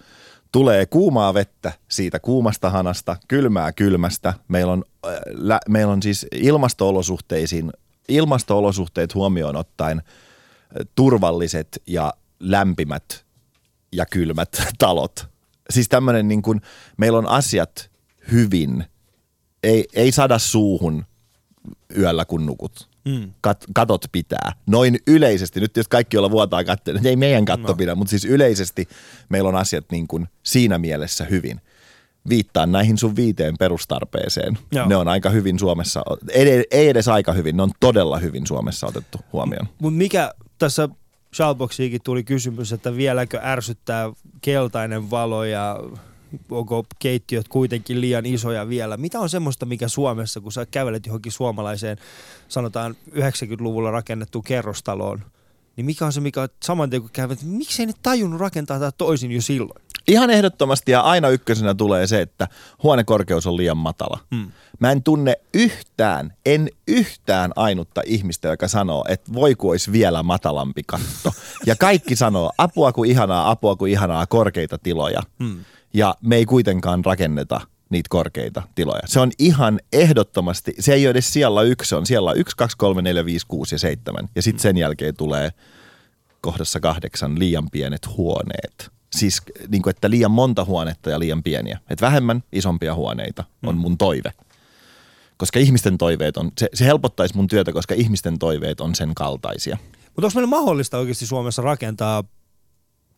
[0.52, 4.34] tulee kuumaa vettä siitä kuumasta hanasta, kylmää kylmästä.
[4.48, 7.72] Meillä on, äh, lä, meillä on siis ilmastoolosuhteisiin
[8.08, 10.02] ilmasto-olosuhteet huomioon ottaen
[10.94, 13.24] turvalliset ja lämpimät
[13.92, 14.48] ja kylmät
[14.78, 15.26] talot.
[15.70, 16.60] Siis tämmöinen niin kuin,
[16.96, 17.90] meillä on asiat
[18.32, 18.84] hyvin,
[19.62, 21.04] ei, ei sada suuhun
[21.98, 22.88] yöllä kun nukut.
[23.04, 23.32] Mm.
[23.40, 24.52] Kat, katot pitää.
[24.66, 27.74] Noin yleisesti, nyt jos kaikki olla vuotaa katsoa, ei meidän katto no.
[27.74, 28.88] pidä, mutta siis yleisesti
[29.28, 31.60] meillä on asiat niin kuin siinä mielessä hyvin–
[32.28, 34.58] viittaan näihin sun viiteen perustarpeeseen.
[34.72, 34.88] Joo.
[34.88, 36.02] Ne on aika hyvin Suomessa,
[36.32, 39.68] ei, ei edes aika hyvin, ne on todella hyvin Suomessa otettu huomioon.
[39.78, 40.88] Mutta mikä tässä
[41.34, 45.80] Shoutboxiinkin tuli kysymys, että vieläkö ärsyttää keltainen valo ja
[46.50, 48.96] onko keittiöt kuitenkin liian isoja vielä.
[48.96, 51.98] Mitä on semmoista, mikä Suomessa, kun sä kävelet johonkin suomalaiseen,
[52.48, 55.22] sanotaan 90-luvulla rakennettu kerrostaloon,
[55.76, 59.32] niin mikä on se, mikä saman tien kun käyvät, miksei ne tajunnut rakentaa tätä toisin
[59.32, 59.83] jo silloin?
[60.08, 62.48] Ihan ehdottomasti ja aina ykkösenä tulee se, että
[62.82, 64.20] huonekorkeus on liian matala.
[64.34, 64.52] Hmm.
[64.80, 70.22] Mä en tunne yhtään, en yhtään ainutta ihmistä, joka sanoo, että voi kun olisi vielä
[70.22, 71.32] matalampi katto.
[71.66, 75.22] Ja kaikki sanoo, apua kuin ihanaa, apua kuin ihanaa, korkeita tiloja.
[75.42, 75.64] Hmm.
[75.94, 79.02] Ja me ei kuitenkaan rakenneta niitä korkeita tiloja.
[79.06, 82.76] Se on ihan ehdottomasti, se ei ole edes siellä yksi, se on siellä yksi, kaksi,
[82.76, 84.28] kolme, neljä, viisi, kuusi ja seitsemän.
[84.34, 85.50] Ja sitten sen jälkeen tulee
[86.40, 88.90] kohdassa kahdeksan liian pienet huoneet.
[89.18, 91.78] Siis niin kuin, että liian monta huonetta ja liian pieniä.
[91.90, 94.32] Että vähemmän isompia huoneita on mun toive.
[95.36, 99.78] Koska ihmisten toiveet on, se, se helpottaisi mun työtä, koska ihmisten toiveet on sen kaltaisia.
[100.06, 102.24] Mutta onko meillä mahdollista oikeasti Suomessa rakentaa,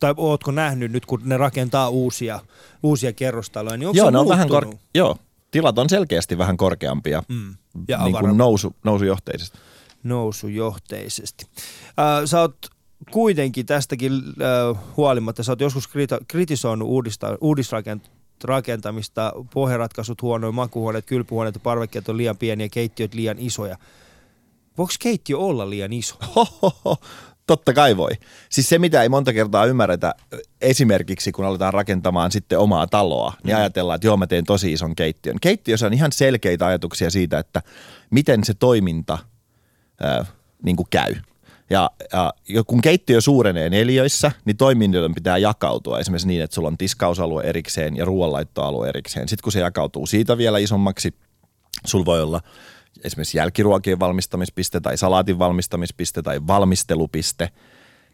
[0.01, 2.41] tai ootko nähnyt nyt, kun ne rakentaa uusia,
[2.83, 5.17] uusia kerrostaloja, niin onko Joo, se ne on vähän kor- joo,
[5.51, 7.55] tilat on selkeästi vähän korkeampia Mm.
[7.89, 9.59] Ja niin kuin nousu, nousujohteisesti.
[10.03, 11.47] nousujohteisesti.
[11.87, 12.57] Äh, sä oot
[13.11, 21.55] kuitenkin tästäkin äh, huolimatta, sä oot joskus krita- kritisoinut uudista, uudisrakentamista, pohjaratkaisut huonoja, makuhuoneet, kylpyhuoneet
[21.55, 23.77] ja parvekkeet on liian pieniä, keittiöt liian isoja.
[24.79, 26.17] Voiko keittiö olla liian iso?
[26.37, 26.97] Hohoho,
[27.47, 28.11] totta kai voi.
[28.49, 30.15] Siis se, mitä ei monta kertaa ymmärretä,
[30.61, 34.97] esimerkiksi kun aletaan rakentamaan sitten omaa taloa, niin ajatellaan, että joo, mä teen tosi ison
[34.97, 35.37] keittiön.
[35.41, 37.63] Keittiössä on ihan selkeitä ajatuksia siitä, että
[38.11, 39.19] miten se toiminta
[40.01, 40.27] ää,
[40.63, 41.15] niin kuin käy.
[41.71, 41.91] Ja,
[42.49, 47.43] ja kun keittiö suurenee neliöissä, niin toimintojen pitää jakautua esimerkiksi niin, että sulla on tiskausalue
[47.43, 49.29] erikseen ja ruoanlaittoalue erikseen.
[49.29, 51.15] Sitten kun se jakautuu siitä vielä isommaksi,
[51.87, 52.41] sulla voi olla
[53.05, 57.51] esimerkiksi jälkiruokien valmistamispiste tai salaatin valmistamispiste tai valmistelupiste.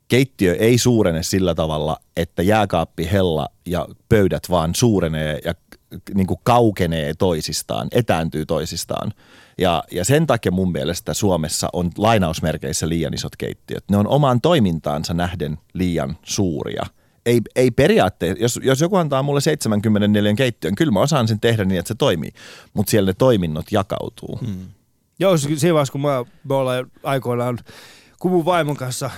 [0.08, 5.54] Keittiö ei suurene sillä tavalla, että jääkaappi, hella ja pöydät vaan suurenee ja
[6.14, 9.12] niin kuin kaukenee toisistaan, etääntyy toisistaan.
[9.58, 13.84] Ja, ja sen takia mun mielestä Suomessa on lainausmerkeissä liian isot keittiöt.
[13.90, 16.86] Ne on omaan toimintaansa nähden liian suuria.
[17.26, 21.64] Ei, ei periaatteessa, jos, jos joku antaa mulle 74 keittiön, kyllä mä osaan sen tehdä
[21.64, 22.32] niin, että se toimii.
[22.74, 24.38] Mutta siellä ne toiminnot jakautuu.
[24.46, 24.66] Hmm.
[25.18, 27.58] Joo, siinä vaiheessa, kun mä, me ollaan aikoinaan,
[28.18, 29.10] kun mun vaimon kanssa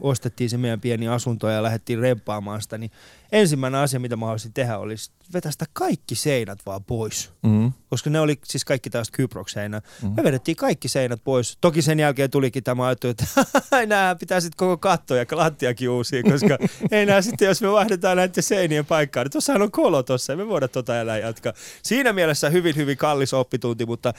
[0.00, 2.90] ostettiin se meidän pieni asunto ja lähdettiin remppaamaan sitä, niin
[3.32, 7.30] ensimmäinen asia, mitä mä haluaisin tehdä, olisi vetästä kaikki seinät vaan pois.
[7.42, 7.72] Mm.
[7.90, 9.82] Koska ne oli siis kaikki taas Kyprokseinä.
[10.02, 10.12] Mm.
[10.16, 11.58] Me vedettiin kaikki seinät pois.
[11.60, 13.26] Toki sen jälkeen tulikin tämä ajattelu, että
[13.86, 16.58] nämä pitää sitten koko katto ja lattiakin uusia, koska
[16.90, 20.36] ei nää sitten, jos me vaihdetaan näiden seinien paikkaa, niin tuossahan on kolo tossa, ei
[20.36, 21.52] me voida tota enää jatkaa.
[21.82, 24.12] Siinä mielessä hyvin, hyvin kallis oppitunti, mutta,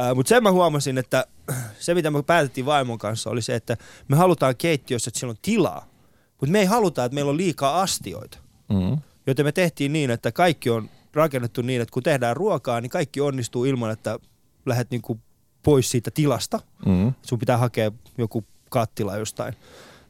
[0.00, 1.26] äh, mutta sen mä huomasin, että
[1.78, 3.76] se mitä me päätettiin vaimon kanssa oli se, että
[4.08, 5.88] me halutaan keittiössä, että siellä on tilaa,
[6.40, 8.45] mutta me ei haluta, että meillä on liikaa astioita.
[8.68, 8.98] Mm.
[9.26, 13.20] Joten me tehtiin niin, että kaikki on rakennettu niin, että kun tehdään ruokaa, niin kaikki
[13.20, 14.18] onnistuu ilman, että
[14.66, 15.20] lähdet niinku
[15.62, 16.60] pois siitä tilasta.
[16.86, 17.12] Mm.
[17.22, 19.54] Sun pitää hakea joku kattila jostain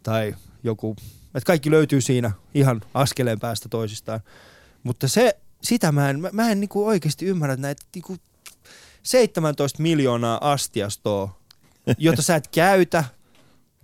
[0.03, 0.35] tai
[0.65, 0.97] joku,
[1.35, 4.21] että kaikki löytyy siinä ihan askeleen päästä toisistaan.
[4.83, 8.17] Mutta se, sitä mä en, mä, mä en niinku oikeasti ymmärrä, että näitä niinku
[9.03, 11.41] 17 miljoonaa astiastoa,
[11.99, 13.05] jota sä et käytä,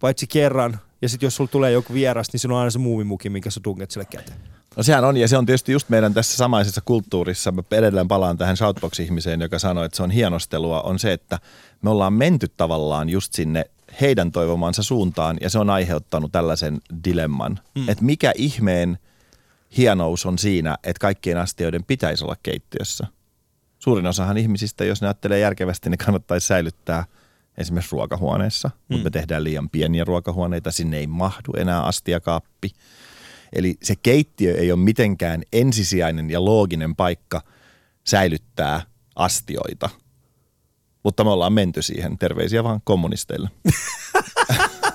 [0.01, 3.31] paitsi kerran, ja sitten jos sulla tulee joku vieras, niin siinä on aina se muumimuki,
[3.31, 4.39] minkä sä tunget sille käteen.
[4.77, 8.39] No sehän on, ja se on tietysti just meidän tässä samaisessa kulttuurissa, mä edelleen palaan
[8.39, 11.39] tähän Shoutbox-ihmiseen, joka sanoi, että se on hienostelua, on se, että
[11.83, 13.65] me ollaan menty tavallaan just sinne
[14.01, 17.89] heidän toivomansa suuntaan, ja se on aiheuttanut tällaisen dilemman, mm.
[17.89, 18.99] että mikä ihmeen
[19.77, 23.07] hienous on siinä, että kaikkien astioiden pitäisi olla keittiössä.
[23.79, 27.05] Suurin osahan ihmisistä, jos ne ajattelee järkevästi, niin kannattaisi säilyttää
[27.59, 28.83] esimerkiksi ruokahuoneessa, mm.
[28.89, 32.71] mutta me tehdään liian pieniä ruokahuoneita, sinne ei mahdu enää astiakaappi.
[33.53, 37.43] Eli se keittiö ei ole mitenkään ensisijainen ja looginen paikka
[38.05, 38.83] säilyttää
[39.17, 39.91] astioita.
[41.03, 42.19] Mutta me ollaan menty siihen.
[42.19, 43.51] Terveisiä vaan kommunisteille.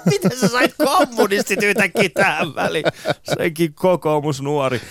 [0.06, 2.86] Miten sä sait kommunistit yhtäkkiä tähän väliin?
[3.24, 4.82] Senkin kokoomusnuori.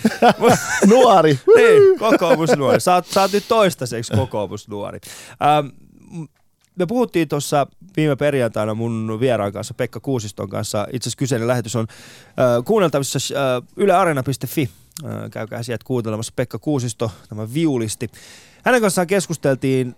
[0.89, 1.39] Nuori!
[1.55, 2.79] niin, kokoomusnuori.
[2.79, 4.99] Sä oot, sä oot nyt toistaiseksi kokoomusnuori.
[5.41, 5.67] Ähm,
[6.77, 7.67] me puhuttiin tuossa
[7.97, 10.87] viime perjantaina mun vieraan kanssa, Pekka Kuusiston kanssa.
[10.93, 14.69] Itse asiassa kyseinen lähetys on äh, kuunneltavissa äh, ylearena.fi.
[15.05, 18.09] Äh, käykää sieltä kuuntelemassa Pekka Kuusisto, tämä viulisti.
[18.63, 19.95] Hänen kanssaan keskusteltiin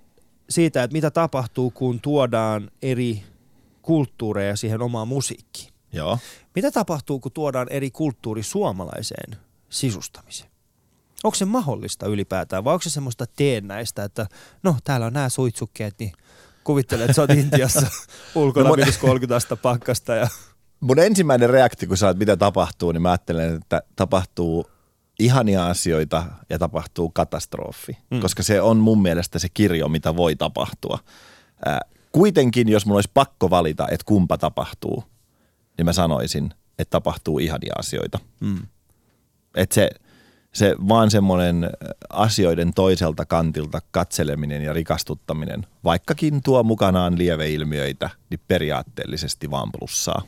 [0.49, 3.23] siitä, että mitä tapahtuu, kun tuodaan eri
[3.81, 5.73] kulttuureja siihen omaan musiikkiin.
[5.93, 6.19] Joo.
[6.55, 9.37] Mitä tapahtuu, kun tuodaan eri kulttuuri suomalaiseen
[9.69, 10.49] sisustamiseen?
[11.23, 14.27] Onko se mahdollista ylipäätään vai onko se semmoista teennäistä, että
[14.63, 16.11] no täällä on nämä suitsukkeet, niin
[16.69, 17.87] kuvittele, että sä oot Intiassa
[18.35, 20.27] ulkona No mun- minus 30 astetta pakkasta ja
[20.79, 24.69] Mun ensimmäinen reaktio, kun sä oot, mitä tapahtuu, niin mä ajattelen, että tapahtuu
[25.19, 27.97] ihania asioita ja tapahtuu katastrofi.
[28.11, 28.19] Mm.
[28.19, 30.99] Koska se on mun mielestä se kirjo, mitä voi tapahtua.
[31.65, 31.79] Ää,
[32.11, 35.03] kuitenkin, jos mun olisi pakko valita, että kumpa tapahtuu,
[35.77, 38.19] niin mä sanoisin, että tapahtuu ihania asioita.
[38.39, 38.57] mm.
[39.55, 39.89] Että se,
[40.53, 41.69] se vaan semmoinen
[42.09, 50.21] asioiden toiselta kantilta katseleminen ja rikastuttaminen, vaikkakin tuo mukanaan lieveilmiöitä, niin periaatteellisesti vaan plussaa.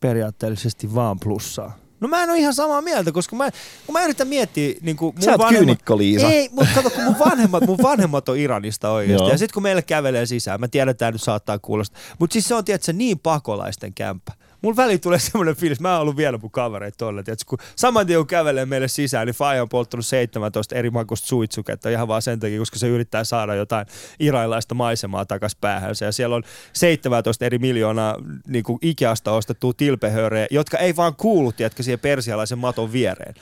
[0.00, 1.78] periaatteellisesti vaan plussaa.
[2.00, 3.50] No mä en ole ihan samaa mieltä, koska mä,
[3.86, 4.74] kun mä yritän miettiä...
[4.82, 6.26] Niin kuin mun Sä oot kyynikko, Liisa.
[6.26, 9.22] Ei, mutta kato, kun mun vanhemmat, mun vanhemmat on Iranista oikeasti.
[9.22, 9.30] Joo.
[9.30, 12.00] ja sitten kun meille kävelee sisään, mä tiedän, että tämä nyt saattaa kuulostaa.
[12.18, 14.32] Mutta siis se on, tiedätkö, niin pakolaisten kämppä.
[14.64, 18.06] Mulla väliin tulee semmoinen fiilis, mä oon ollut vielä mun kavereita tuolla, tiedätkö, kun saman
[18.06, 22.22] tien kun kävelee meille sisään, niin Faija on polttanut 17 eri makuista suitsuketta ihan vaan
[22.22, 23.86] sen takia, koska se yrittää saada jotain
[24.20, 26.04] iranilaista maisemaa takas päähänsä.
[26.04, 26.42] Ja siellä on
[26.72, 32.58] 17 eri miljoonaa niin kuin Ikeasta ostettua tilpehöörejä, jotka ei vaan kuulu, tiedätkö, siihen persialaisen
[32.58, 33.34] maton viereen.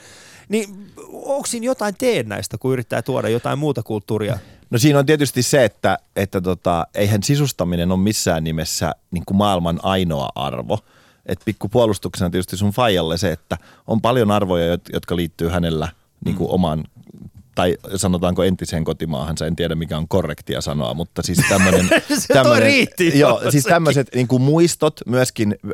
[0.49, 0.69] Niin
[1.11, 4.37] onko siinä jotain teennäistä, kun yrittää tuoda jotain muuta kulttuuria?
[4.69, 9.37] No siinä on tietysti se, että, että tota, eihän sisustaminen ole missään nimessä niin kuin
[9.37, 10.79] maailman ainoa arvo.
[11.25, 13.57] Et pikku puolustuksena tietysti sun faijalle se, että
[13.87, 15.89] on paljon arvoja, jot- jotka liittyy hänellä
[16.25, 16.83] niin kuin omaan
[17.55, 21.89] tai sanotaanko entiseen kotimaahansa, en tiedä mikä on korrektia sanoa, mutta siis tämmöinen...
[22.19, 23.19] Se toi riitti.
[23.19, 25.71] Joo, siis tämmöiset niin kuin muistot, myöskin äh,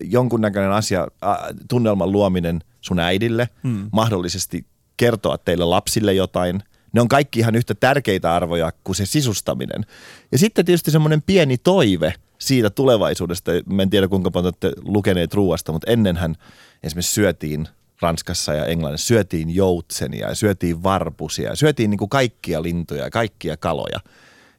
[0.00, 1.36] jonkunnäköinen asia, äh,
[1.68, 3.88] tunnelman luominen sun äidille, hmm.
[3.92, 4.66] mahdollisesti
[4.96, 6.62] kertoa teille lapsille jotain.
[6.92, 9.86] Ne on kaikki ihan yhtä tärkeitä arvoja kuin se sisustaminen.
[10.32, 13.52] Ja sitten tietysti semmoinen pieni toive siitä tulevaisuudesta.
[13.66, 16.34] Mä en tiedä kuinka paljon olette lukeneet ruuasta, mutta ennenhän
[16.82, 17.68] esimerkiksi syötiin
[18.00, 23.10] Ranskassa ja Englannissa syötiin joutsenia ja syötiin varpusia ja syötiin niin kuin kaikkia lintuja ja
[23.10, 24.00] kaikkia kaloja.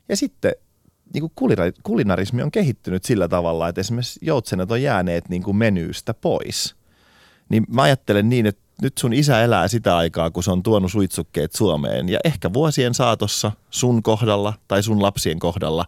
[0.10, 0.52] Ja sitten
[1.14, 5.58] niin kuin kulina- kulinarismi on kehittynyt sillä tavalla, että esimerkiksi joutsenet on jääneet niin kuin
[5.58, 6.76] menyystä pois.
[7.50, 10.92] Niin mä ajattelen niin, että nyt sun isä elää sitä aikaa, kun se on tuonut
[10.92, 12.10] suitsukkeet Suomeen.
[12.10, 15.86] Ja ehkä vuosien saatossa sun kohdalla tai sun lapsien kohdalla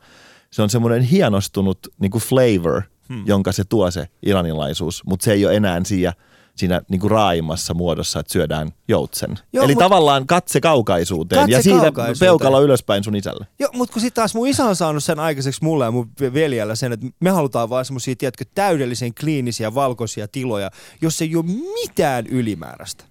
[0.51, 3.23] se on semmoinen hienostunut niin kuin flavor, hmm.
[3.27, 5.03] jonka se tuo se iranilaisuus.
[5.05, 6.13] Mutta se ei ole enää siinä,
[6.55, 9.39] siinä niin kuin raaimmassa muodossa, että syödään joutsen.
[9.53, 12.29] Joo, Eli mut- tavallaan katse kaukaisuuteen Katse ja siitä kaukaisuuteen.
[12.29, 13.47] peukalo ylöspäin sun isälle.
[13.59, 16.75] Joo, mutta kun sitten taas mun isä on saanut sen aikaiseksi mulle ja mun veljellä
[16.75, 20.71] sen, että me halutaan vaan semmosia, tiedätkö, täydellisen kliinisiä valkoisia tiloja,
[21.01, 21.45] jos ei ole
[21.83, 23.03] mitään ylimääräistä.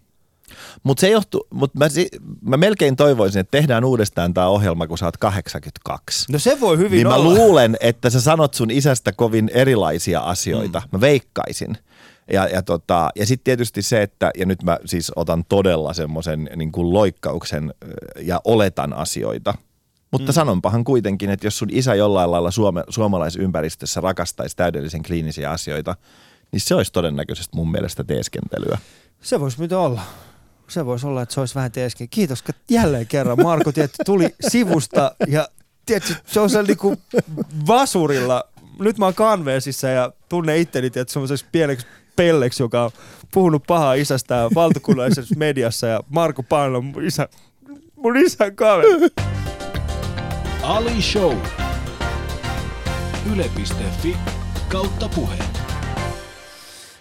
[0.83, 1.87] Mutta se johtuu, mutta mä,
[2.43, 6.33] mä melkein toivoisin, että tehdään uudestaan tämä ohjelma, kun sä oot 82.
[6.33, 7.35] No se voi hyvin Niin mä olla.
[7.35, 10.79] luulen, että sä sanot sun isästä kovin erilaisia asioita.
[10.81, 10.89] Mm.
[10.93, 11.79] Mä veikkaisin.
[12.33, 16.51] Ja, ja, tota, ja sitten tietysti se, että, ja nyt mä siis otan todella semmoisen
[16.57, 17.75] niin kuin loikkauksen
[18.21, 19.55] ja oletan asioita.
[20.11, 20.35] Mutta mm.
[20.35, 25.97] sanonpahan kuitenkin, että jos sun isä jollain lailla suome, suomalaisympäristössä rakastaisi täydellisen kliinisiä asioita,
[26.53, 28.79] niin se olisi todennäköisesti mun mielestä teeskentelyä.
[29.21, 30.03] Se voisi mitä olla.
[30.69, 32.09] Se voisi olla, että se olisi vähän teesken.
[32.09, 33.43] Kiitos että jälleen kerran.
[33.43, 35.49] Marko tietysti tuli sivusta ja
[35.87, 36.97] tiedätkö, se on sellainen niinku
[37.67, 38.45] vasurilla.
[38.79, 41.87] Nyt mä oon kanveesissa ja tunne itteni tietysti semmoiseksi pieneksi
[42.17, 42.91] pelleksi, joka on
[43.33, 47.29] puhunut pahaa isästään valtakunnallisessa mediassa ja Marko Paino on mun isä,
[47.97, 49.09] mun isän kaveri.
[50.63, 51.37] Ali Show.
[53.33, 54.17] Yle.fi
[54.69, 55.37] kautta puhe.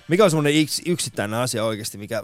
[0.07, 2.24] Mikä on semmoinen yks, yksittäinen asia oikeasti, mikä...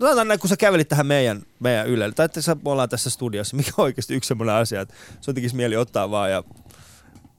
[0.00, 2.88] No sanotaan näin, kun sä kävelit tähän meidän, meidän Ylelle, tai että sä me ollaan
[2.88, 6.44] tässä studiossa, mikä on oikeasti yksi semmoinen asia, että sun tekisi mieli ottaa vaan ja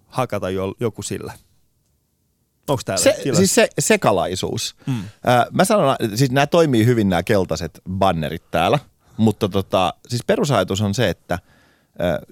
[0.07, 1.33] hakata jo, joku sillä.
[2.67, 3.39] Onko täällä Se, tilassa?
[3.39, 4.75] siis se, sekalaisuus.
[4.87, 4.99] Mm.
[5.27, 8.79] Äh, mä sanon, siis nämä toimii hyvin nämä keltaiset bannerit täällä,
[9.17, 11.39] mutta tota, siis perusajatus on se, että äh,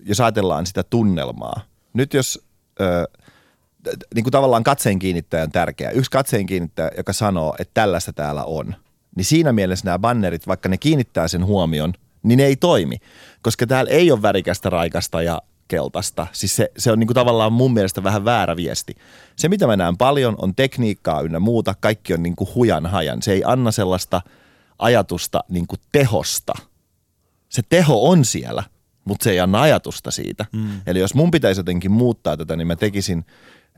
[0.05, 1.61] jos ajatellaan sitä tunnelmaa,
[1.93, 2.45] nyt jos
[2.81, 3.21] äh,
[4.15, 8.43] niin kuin tavallaan katseen kiinnittäjä on tärkeä, yksi katseen kiinnittäjä, joka sanoo, että tällaista täällä
[8.43, 8.75] on,
[9.19, 11.93] niin siinä mielessä nämä bannerit, vaikka ne kiinnittää sen huomion,
[12.23, 12.97] niin ne ei toimi,
[13.41, 16.27] koska täällä ei ole värikästä, raikasta ja keltaista.
[16.31, 18.95] Siis se, se on niin kuin tavallaan mun mielestä vähän väärä viesti.
[19.35, 21.75] Se, mitä mä näen paljon, on tekniikkaa ynnä muuta.
[21.79, 23.21] Kaikki on niin kuin hujan hajan.
[23.21, 24.21] Se ei anna sellaista
[24.79, 26.53] ajatusta niin kuin tehosta.
[27.49, 28.63] Se teho on siellä,
[29.05, 30.45] mutta se ei anna ajatusta siitä.
[30.51, 30.81] Mm.
[30.87, 33.25] Eli jos mun pitäisi jotenkin muuttaa tätä, niin mä tekisin,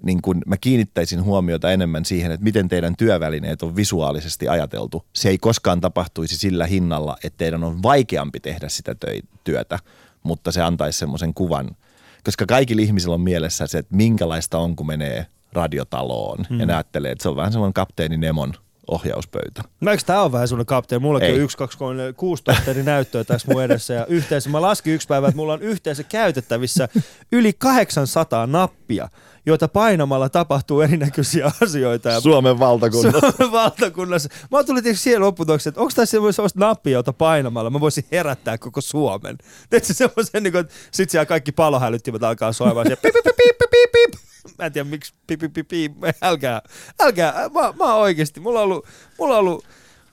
[0.04, 5.06] niin kun mä kiinnittäisin huomiota enemmän siihen, että miten teidän työvälineet on visuaalisesti ajateltu.
[5.14, 8.96] Se ei koskaan tapahtuisi sillä hinnalla, että teidän on vaikeampi tehdä sitä
[9.44, 9.80] työtä,
[10.24, 11.76] mutta se antaisi semmoisen kuvan.
[12.24, 16.60] Koska kaikilla ihmisillä on mielessä se, että minkälaista on, kun menee radiotaloon mm.
[16.60, 18.54] ja ne ajattelee, että se on vähän semmoinen kapteeni Nemon
[18.92, 19.64] ohjauspöytä.
[19.82, 21.02] No eikö tää ole vähän semmoinen kapteeni?
[21.02, 21.36] Mullakin Ei.
[21.36, 23.94] on yksi, kaksi, kolme, neljä, kuusi eri näyttöä tässä mun edessä.
[23.94, 26.90] Ja yhteensä, mä laskin yksi päivä, että mulla on yhteensä käytettävissä
[27.32, 29.10] yli 800 nappia,
[29.46, 32.10] joita painamalla tapahtuu erinäköisiä asioita.
[32.10, 33.20] Ja Suomen valtakunta.
[33.20, 34.30] Suomen valtakunnassa.
[34.52, 38.58] Mä tulin tietysti siihen lopputulokseen, että onko tässä sellaista nappia, jota painamalla mä voisin herättää
[38.58, 39.38] koko Suomen.
[39.70, 43.58] Teetkö semmoisen, niin kuin, että sit siellä kaikki palohälyttimet alkaa soimaan pip, pip, pip, pip,
[43.72, 44.31] pip, pip.
[44.60, 45.92] Mä en tiedä miksi pip, pip, pip, pip.
[46.22, 46.62] Älkää,
[47.00, 47.34] älkää.
[47.34, 48.86] Mä, mä oon oikeesti, mulla on ollut,
[49.20, 49.66] mulla on ollut,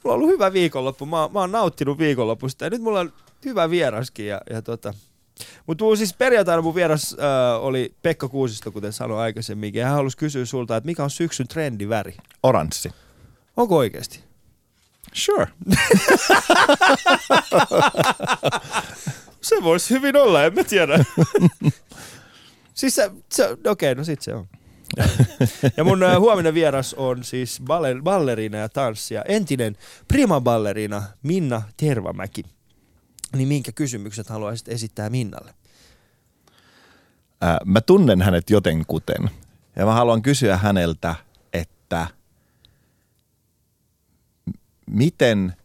[0.05, 1.07] mulla on ollut hyvä viikonloppu.
[1.07, 3.13] Mä, mä oon nauttinut viikonlopusta ja nyt mulla on
[3.45, 4.95] hyvä vieraskin ja, ja tota,
[5.67, 9.95] mutta mun siis perjantaina mun vieras äh, oli Pekka Kuusisto, kuten sanoin aikaisemmin, ja hän
[9.95, 12.17] halusi kysyä sulta, että mikä on syksyn trendiväri?
[12.43, 12.91] Oranssi.
[13.57, 14.21] Onko oikeasti?
[15.13, 15.49] Sure.
[19.41, 20.99] Se voisi hyvin olla, en mä tiedä.
[22.79, 24.49] siis se, se okei, okay, no sit se on.
[25.77, 29.77] ja mun äh, huominen vieras on siis balle, ballerina ja tanssija, entinen
[30.09, 32.45] prima ballerina Minna Tervamäki.
[33.37, 35.55] Niin minkä kysymykset haluaisit esittää Minnalle?
[37.41, 39.31] Ää, mä tunnen hänet jotenkuten.
[39.77, 41.15] Ja mä haluan kysyä häneltä,
[41.53, 42.07] että
[44.87, 45.57] miten,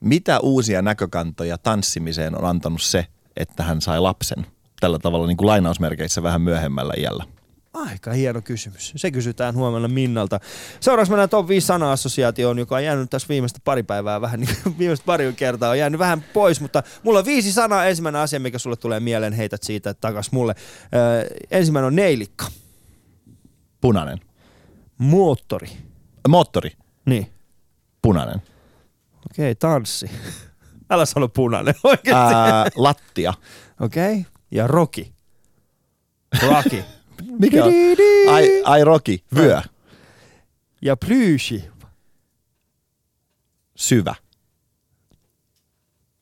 [0.00, 3.06] mitä uusia näkökantoja tanssimiseen on antanut se,
[3.36, 4.46] että hän sai lapsen
[4.84, 7.24] tällä tavalla niin kuin lainausmerkeissä vähän myöhemmällä iällä?
[7.72, 8.92] Aika hieno kysymys.
[8.96, 10.40] Se kysytään huomenna Minnalta.
[10.80, 15.04] Seuraavaksi mennään top 5 sana-assosiaatioon, joka on jäänyt tässä viimeistä pari päivää vähän, niin viimeistä
[15.06, 17.84] pari kertaa on jäänyt vähän pois, mutta mulla on viisi sanaa.
[17.84, 20.54] Ensimmäinen asia, mikä sulle tulee mieleen, heität siitä takas mulle.
[20.94, 22.46] Öö, ensimmäinen on neilikka,
[23.80, 24.20] Punainen.
[24.98, 25.68] moottori.
[26.28, 26.70] Moottori.
[27.06, 27.26] Niin.
[28.02, 28.42] Punainen.
[29.30, 30.10] Okei, tanssi.
[30.90, 32.34] Älä sano punainen oikeesti.
[32.34, 33.34] Ää, lattia.
[33.80, 34.26] Okei.
[34.54, 35.12] Ja roki.
[36.42, 36.84] Rocky.
[37.40, 37.72] Mikä on?
[38.30, 39.24] Ai, ai Roki.
[39.34, 39.62] Vyö.
[40.82, 41.64] Ja plyysi.
[43.76, 44.14] Syvä.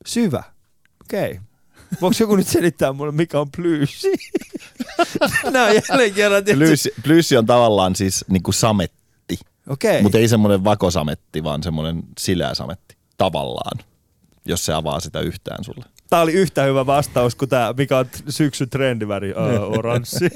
[0.05, 0.43] Syvä.
[1.05, 1.39] Okei.
[2.01, 4.13] Voiko joku nyt selittää mulle, mikä on plyysi?
[5.51, 6.43] Nämä on jälleen kerran.
[6.43, 9.39] Plyysi, plyysi on tavallaan siis niinku sametti.
[9.69, 10.01] Okei.
[10.01, 12.97] Mutta ei semmoinen vakosametti, vaan semmoinen sileä sametti.
[13.17, 13.79] Tavallaan.
[14.45, 15.85] Jos se avaa sitä yhtään sulle.
[16.13, 20.29] Tämä oli yhtä hyvä vastaus kuin tämä, mikä on syksyn trendiväri, uh, oranssi.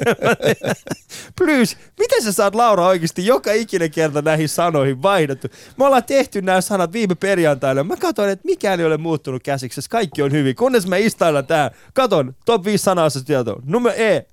[1.37, 5.47] Plus, miten sä saat Laura oikeasti joka ikinen kerta näihin sanoihin vaihdettu?
[5.77, 7.83] Me ollaan tehty nämä sanat viime perjantaina.
[7.83, 9.81] Mä katsoin, että mikään ei ole muuttunut käsiksi.
[9.89, 10.55] Kaikki on hyvin.
[10.55, 11.71] Kunnes me istaillaan tää.
[11.93, 13.59] Katon, top 5 sanaa se tieto.
[13.65, 14.25] Numero E.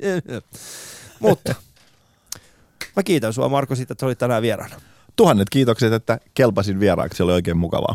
[1.20, 1.54] Mutta
[2.96, 4.76] mä kiitän sua Marko siitä, että olit tänään vieraana.
[5.16, 7.22] Tuhannet kiitokset, että kelpasin vieraaksi.
[7.22, 7.92] Oli oikein mukavaa.